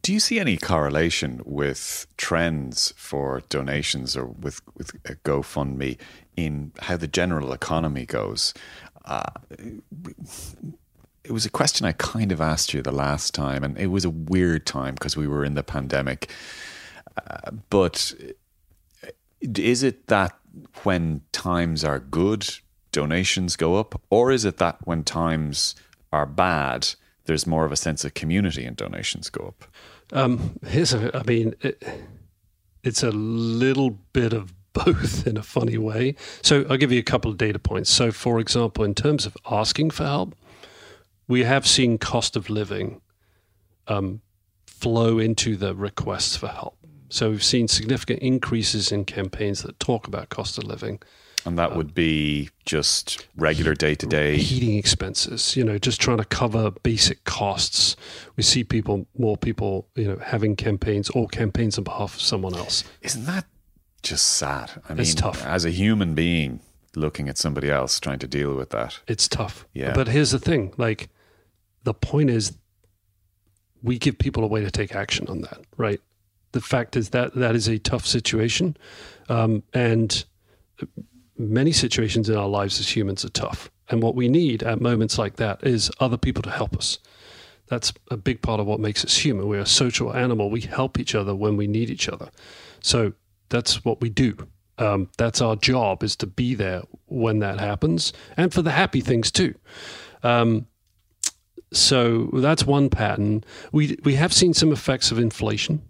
Do 0.03 0.13
you 0.13 0.19
see 0.19 0.41
any 0.41 0.57
correlation 0.57 1.43
with 1.45 2.09
trends 2.17 2.93
for 2.97 3.41
donations 3.49 4.17
or 4.17 4.27
with, 4.27 4.61
with 4.77 5.01
GoFundMe 5.23 5.97
in 6.37 6.73
how 6.81 6.97
the 6.97 7.07
general 7.07 7.53
economy 7.53 8.07
goes. 8.07 8.55
Uh, 9.05 9.23
it 11.25 11.33
was 11.33 11.47
a 11.47 11.51
question 11.51 11.87
I 11.87 11.93
kind 11.93 12.33
of 12.33 12.41
asked 12.41 12.75
you 12.75 12.83
the 12.83 12.93
last 12.93 13.35
time, 13.35 13.63
and 13.63 13.79
it 13.79 13.89
was 13.89 14.05
a 14.05 14.11
weird 14.11 14.67
time 14.67 14.95
because 14.95 15.17
we 15.17 15.29
were 15.29 15.45
in 15.45 15.55
the 15.55 15.63
pandemic. 15.63 16.31
Uh, 17.17 17.53
but 17.71 18.15
is 19.43 19.83
it 19.83 20.07
that 20.09 20.37
when 20.83 21.23
times 21.33 21.85
are 21.85 21.99
good, 21.99 22.49
donations 22.91 23.57
go 23.57 23.77
up, 23.77 24.01
or 24.11 24.33
is 24.33 24.45
it 24.45 24.59
that 24.59 24.79
when 24.85 25.05
times 25.05 25.75
are 26.13 26.27
bad, 26.27 26.89
there's 27.25 27.47
more 27.47 27.65
of 27.65 27.73
a 27.73 27.77
sense 27.77 28.05
of 28.05 28.15
community 28.15 28.65
and 28.65 28.77
donations 28.77 29.31
go 29.31 29.47
up? 29.47 29.65
Um, 30.13 30.59
here's 30.67 30.93
a, 30.93 31.17
I 31.17 31.23
mean, 31.23 31.55
it, 31.61 31.83
it's 32.83 33.03
a 33.03 33.11
little 33.11 33.91
bit 34.13 34.33
of 34.33 34.53
both 34.73 35.27
in 35.27 35.37
a 35.37 35.43
funny 35.43 35.77
way. 35.77 36.15
So 36.41 36.65
I'll 36.71 36.79
give 36.79 36.91
you 36.91 36.99
a 36.99 37.05
couple 37.05 37.31
of 37.31 37.37
data 37.37 37.59
points. 37.59 37.91
So, 37.91 38.11
for 38.11 38.41
example, 38.41 38.85
in 38.85 38.95
terms 38.95 39.27
of 39.27 39.37
asking 39.51 39.91
for 39.91 40.05
help, 40.05 40.35
we 41.29 41.45
have 41.45 41.67
seen 41.67 41.99
cost 41.99 42.37
of 42.37 42.51
living 42.51 43.01
um, 43.89 44.21
flow 44.67 45.19
into 45.19 45.57
the 45.57 45.75
requests 45.75 46.37
for 46.37 46.49
help. 46.49 46.77
So 47.09 47.31
we've 47.31 47.45
seen 47.45 47.69
significant 47.69 48.21
increases 48.21 48.91
in 48.91 49.05
campaigns 49.05 49.63
that 49.63 49.79
talk 49.79 50.07
about 50.07 50.29
cost 50.31 50.57
of 50.59 50.65
living. 50.65 51.01
And 51.45 51.59
that 51.59 51.75
would 51.77 51.93
be 51.93 52.51
just 52.65 53.27
regular 53.37 53.75
day 53.75 53.97
to 53.97 54.07
day 54.07 54.37
heating 54.37 54.79
expenses, 54.79 55.57
you 55.57 55.65
know, 55.65 55.77
just 55.77 56.01
trying 56.01 56.19
to 56.19 56.25
cover 56.25 56.71
basic 56.71 57.25
costs. 57.25 57.97
We 58.37 58.45
see 58.45 58.63
people, 58.63 59.09
more 59.19 59.37
people, 59.37 59.89
you 59.97 60.05
know, 60.07 60.19
having 60.25 60.55
campaigns 60.55 61.11
or 61.11 61.27
campaigns 61.27 61.79
on 61.79 61.85
behalf 61.85 62.15
of 62.15 62.21
someone 62.21 62.55
else. 62.55 62.85
Isn't 63.03 63.27
that 63.27 63.47
just 64.03 64.27
sad? 64.27 64.71
I 64.89 64.93
It's 64.95 65.15
mean, 65.15 65.17
tough. 65.17 65.45
as 65.45 65.65
a 65.65 65.71
human 65.71 66.15
being 66.15 66.61
looking 66.95 67.29
at 67.29 67.39
somebody 67.39 67.71
else 67.71 67.99
trying 68.01 68.19
to 68.21 68.29
deal 68.29 68.55
with 68.55 68.71
that. 68.71 69.01
It's 69.07 69.29
tough. 69.29 69.67
Yeah. 69.73 69.93
But 69.95 70.09
here's 70.09 70.31
the 70.31 70.39
thing 70.39 70.73
like, 70.77 71.09
the 71.85 71.95
point 71.95 72.31
is, 72.31 72.57
we 73.83 73.99
give 73.99 74.19
people 74.19 74.45
a 74.45 74.47
way 74.47 74.63
to 74.63 74.71
take 74.71 74.95
action 74.95 75.27
on 75.29 75.41
that, 75.41 75.61
right? 75.77 76.01
The 76.53 76.61
fact 76.61 76.97
is 76.97 77.11
that 77.11 77.35
that 77.35 77.57
is 77.57 77.67
a 77.67 77.79
tough 77.79 78.07
situation. 78.07 78.77
Um, 79.29 79.65
and 79.75 80.25
many 81.37 81.73
situations 81.73 82.29
in 82.29 82.37
our 82.37 82.49
lives 82.49 82.79
as 82.79 82.95
humans 82.95 83.25
are 83.25 83.31
tough. 83.31 83.71
And 83.89 84.03
what 84.03 84.15
we 84.15 84.29
need 84.29 84.63
at 84.63 84.81
moments 84.81 85.19
like 85.19 85.37
that 85.37 85.65
is 85.65 85.91
other 85.99 86.17
people 86.17 86.43
to 86.43 86.51
help 86.51 86.77
us. 86.77 86.99
That's 87.67 87.93
a 88.11 88.17
big 88.17 88.43
part 88.43 88.61
of 88.61 88.67
what 88.67 88.81
makes 88.81 89.05
us 89.05 89.17
human. 89.17 89.49
We're 89.49 89.61
a 89.61 89.67
social 89.67 90.15
animal. 90.15 90.51
We 90.51 90.61
help 90.61 90.99
each 90.99 91.15
other 91.15 91.35
when 91.35 91.57
we 91.57 91.67
need 91.67 91.91
each 91.91 92.09
other. 92.09 92.31
So 92.81 93.15
that's 93.49 93.85
what 93.85 94.01
we 94.01 94.11
do. 94.11 94.37
Um, 94.79 95.09
that's 95.19 95.41
our 95.41 95.57
job 95.57 96.03
is 96.03 96.17
to 96.17 96.27
be 96.27 96.55
there 96.55 96.83
when 97.07 97.41
that 97.41 97.61
happens 97.61 98.13
and 98.37 98.53
for 98.53 98.63
the 98.63 98.71
happy 98.71 99.01
things 99.01 99.31
too. 99.31 99.55
Um, 100.23 100.67
so 101.73 102.31
that's 102.33 102.65
one 102.65 102.91
pattern. 102.91 103.45
We 103.73 103.99
we 104.05 104.15
have 104.15 104.33
seen 104.33 104.55
some 104.55 104.73
effects 104.73 105.11
of 105.11 105.19
inflation. 105.19 105.83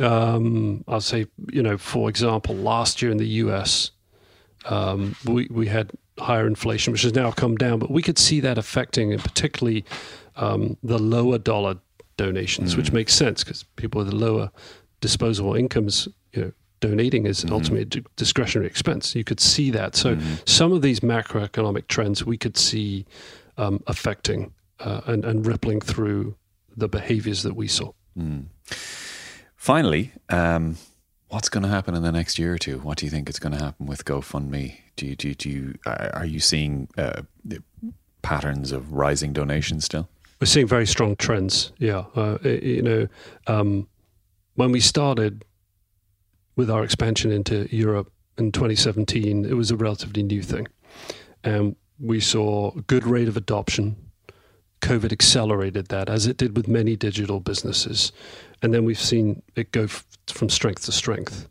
Um, 0.00 0.84
I'll 0.88 1.00
say, 1.00 1.26
you 1.52 1.62
know, 1.62 1.76
for 1.76 2.08
example, 2.08 2.54
last 2.54 3.02
year 3.02 3.10
in 3.10 3.18
the 3.18 3.26
U.S., 3.26 3.90
um, 4.64 5.14
we 5.24 5.48
we 5.50 5.66
had 5.66 5.90
higher 6.18 6.46
inflation, 6.46 6.92
which 6.92 7.02
has 7.02 7.14
now 7.14 7.30
come 7.30 7.56
down, 7.56 7.78
but 7.78 7.90
we 7.90 8.02
could 8.02 8.18
see 8.18 8.40
that 8.40 8.58
affecting, 8.58 9.12
and 9.12 9.22
particularly 9.22 9.84
um, 10.36 10.76
the 10.82 10.98
lower 10.98 11.38
dollar 11.38 11.76
donations, 12.16 12.76
which 12.76 12.92
makes 12.92 13.14
sense 13.14 13.44
because 13.44 13.64
people 13.76 14.02
with 14.04 14.12
lower 14.12 14.50
disposable 15.00 15.54
incomes, 15.54 16.08
you 16.32 16.42
know, 16.42 16.52
donating 16.82 17.26
is 17.26 17.44
ultimately 17.44 17.82
a 17.82 17.86
d- 17.86 18.04
discretionary 18.16 18.68
expense. 18.68 19.14
You 19.14 19.24
could 19.24 19.40
see 19.40 19.70
that. 19.70 19.96
So 19.96 20.18
some 20.44 20.72
of 20.72 20.82
these 20.82 21.00
macroeconomic 21.00 21.86
trends 21.86 22.26
we 22.26 22.36
could 22.36 22.58
see 22.58 23.06
um, 23.56 23.82
affecting 23.86 24.52
uh, 24.80 25.00
and, 25.06 25.24
and 25.24 25.46
rippling 25.46 25.80
through 25.80 26.36
the 26.76 26.88
behaviors 26.88 27.42
that 27.42 27.56
we 27.56 27.68
saw. 27.68 27.92
Finally, 29.56 30.12
um, 30.28 30.76
what's 31.28 31.48
going 31.48 31.62
to 31.62 31.68
happen 31.68 31.94
in 31.94 32.02
the 32.02 32.12
next 32.12 32.38
year 32.38 32.52
or 32.54 32.58
two? 32.58 32.78
What 32.80 32.98
do 32.98 33.06
you 33.06 33.10
think 33.10 33.28
is 33.30 33.38
going 33.38 33.56
to 33.56 33.64
happen 33.64 33.86
with 33.86 34.04
GoFundMe? 34.04 34.76
Do 34.96 35.06
you, 35.06 35.16
do 35.16 35.28
you, 35.28 35.34
do 35.34 35.48
you 35.50 35.74
are 35.86 36.10
are 36.14 36.26
you 36.26 36.40
seeing 36.40 36.88
uh, 36.98 37.22
patterns 38.22 38.72
of 38.72 38.92
rising 38.92 39.32
donations 39.32 39.84
still? 39.84 40.08
We're 40.40 40.46
seeing 40.46 40.66
very 40.66 40.86
strong 40.86 41.16
trends. 41.16 41.72
Yeah, 41.78 42.04
uh, 42.16 42.38
you 42.42 42.82
know, 42.82 43.08
um, 43.46 43.88
when 44.56 44.72
we 44.72 44.80
started 44.80 45.44
with 46.62 46.70
our 46.70 46.84
expansion 46.84 47.32
into 47.32 47.66
Europe 47.74 48.08
in 48.38 48.52
2017, 48.52 49.44
it 49.44 49.54
was 49.54 49.72
a 49.72 49.76
relatively 49.76 50.22
new 50.22 50.42
thing, 50.42 50.68
and 51.42 51.74
we 51.98 52.20
saw 52.20 52.70
a 52.76 52.82
good 52.82 53.04
rate 53.04 53.26
of 53.26 53.36
adoption. 53.36 53.96
COVID 54.80 55.10
accelerated 55.10 55.88
that, 55.88 56.08
as 56.08 56.28
it 56.28 56.36
did 56.36 56.56
with 56.56 56.68
many 56.68 56.94
digital 56.94 57.40
businesses, 57.40 58.12
and 58.62 58.72
then 58.72 58.84
we've 58.84 58.96
seen 59.00 59.42
it 59.56 59.72
go 59.72 59.84
f- 59.84 60.06
from 60.28 60.48
strength 60.48 60.84
to 60.84 60.92
strength, 60.92 61.48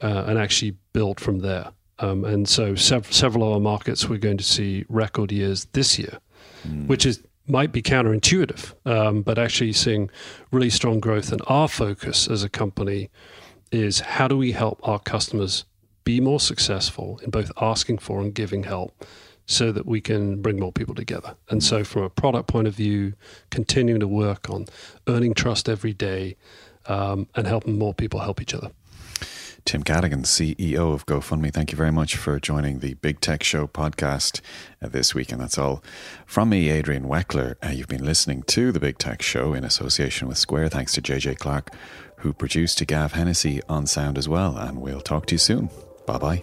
uh, 0.00 0.24
and 0.26 0.38
actually 0.38 0.74
build 0.94 1.20
from 1.20 1.40
there. 1.40 1.68
Um, 1.98 2.24
and 2.24 2.48
so, 2.48 2.74
sev- 2.74 3.12
several 3.12 3.44
of 3.46 3.52
our 3.52 3.60
markets 3.60 4.08
we're 4.08 4.18
going 4.18 4.38
to 4.38 4.44
see 4.44 4.86
record 4.88 5.32
years 5.32 5.66
this 5.72 5.98
year 5.98 6.18
which 6.86 7.06
is 7.06 7.22
might 7.48 7.70
be 7.70 7.80
counterintuitive, 7.80 8.74
um, 8.86 9.22
but 9.22 9.38
actually 9.38 9.72
seeing 9.72 10.10
really 10.50 10.70
strong 10.70 10.98
growth. 10.98 11.30
And 11.30 11.40
our 11.46 11.68
focus 11.68 12.26
as 12.28 12.42
a 12.42 12.48
company 12.48 13.08
is 13.72 14.00
how 14.00 14.28
do 14.28 14.36
we 14.36 14.52
help 14.52 14.80
our 14.86 14.98
customers 14.98 15.64
be 16.04 16.20
more 16.20 16.40
successful 16.40 17.20
in 17.22 17.30
both 17.30 17.50
asking 17.60 17.98
for 17.98 18.20
and 18.20 18.34
giving 18.34 18.62
help 18.62 19.04
so 19.46 19.72
that 19.72 19.86
we 19.86 20.00
can 20.00 20.42
bring 20.42 20.58
more 20.58 20.72
people 20.72 20.94
together. 20.94 21.36
And 21.48 21.62
so, 21.62 21.84
from 21.84 22.02
a 22.02 22.10
product 22.10 22.48
point 22.48 22.66
of 22.66 22.74
view, 22.74 23.14
continuing 23.50 24.00
to 24.00 24.08
work 24.08 24.50
on 24.50 24.66
earning 25.08 25.34
trust 25.34 25.68
every 25.68 25.92
day 25.92 26.36
um, 26.86 27.28
and 27.34 27.46
helping 27.46 27.78
more 27.78 27.94
people 27.94 28.20
help 28.20 28.40
each 28.40 28.54
other. 28.54 28.70
Tim 29.66 29.82
Cadogan, 29.82 30.22
CEO 30.22 30.94
of 30.94 31.06
GoFundMe, 31.06 31.52
thank 31.52 31.72
you 31.72 31.76
very 31.76 31.90
much 31.90 32.14
for 32.14 32.38
joining 32.38 32.78
the 32.78 32.94
Big 32.94 33.18
Tech 33.18 33.42
Show 33.42 33.66
podcast 33.66 34.40
uh, 34.80 34.88
this 34.88 35.12
week. 35.12 35.32
And 35.32 35.40
that's 35.40 35.58
all 35.58 35.82
from 36.24 36.50
me, 36.50 36.70
Adrian 36.70 37.06
Weckler. 37.06 37.56
Uh, 37.60 37.70
you've 37.70 37.88
been 37.88 38.04
listening 38.04 38.44
to 38.44 38.70
the 38.70 38.78
Big 38.78 38.96
Tech 38.96 39.22
Show 39.22 39.54
in 39.54 39.64
association 39.64 40.28
with 40.28 40.38
Square. 40.38 40.68
Thanks 40.68 40.92
to 40.92 41.02
JJ 41.02 41.38
Clark, 41.38 41.74
who 42.18 42.32
produced 42.32 42.78
to 42.78 42.84
Gav 42.84 43.12
Hennessy 43.14 43.60
on 43.68 43.88
sound 43.88 44.18
as 44.18 44.28
well. 44.28 44.56
And 44.56 44.80
we'll 44.80 45.00
talk 45.00 45.26
to 45.26 45.34
you 45.34 45.38
soon. 45.38 45.68
Bye 46.06 46.18
bye. 46.18 46.42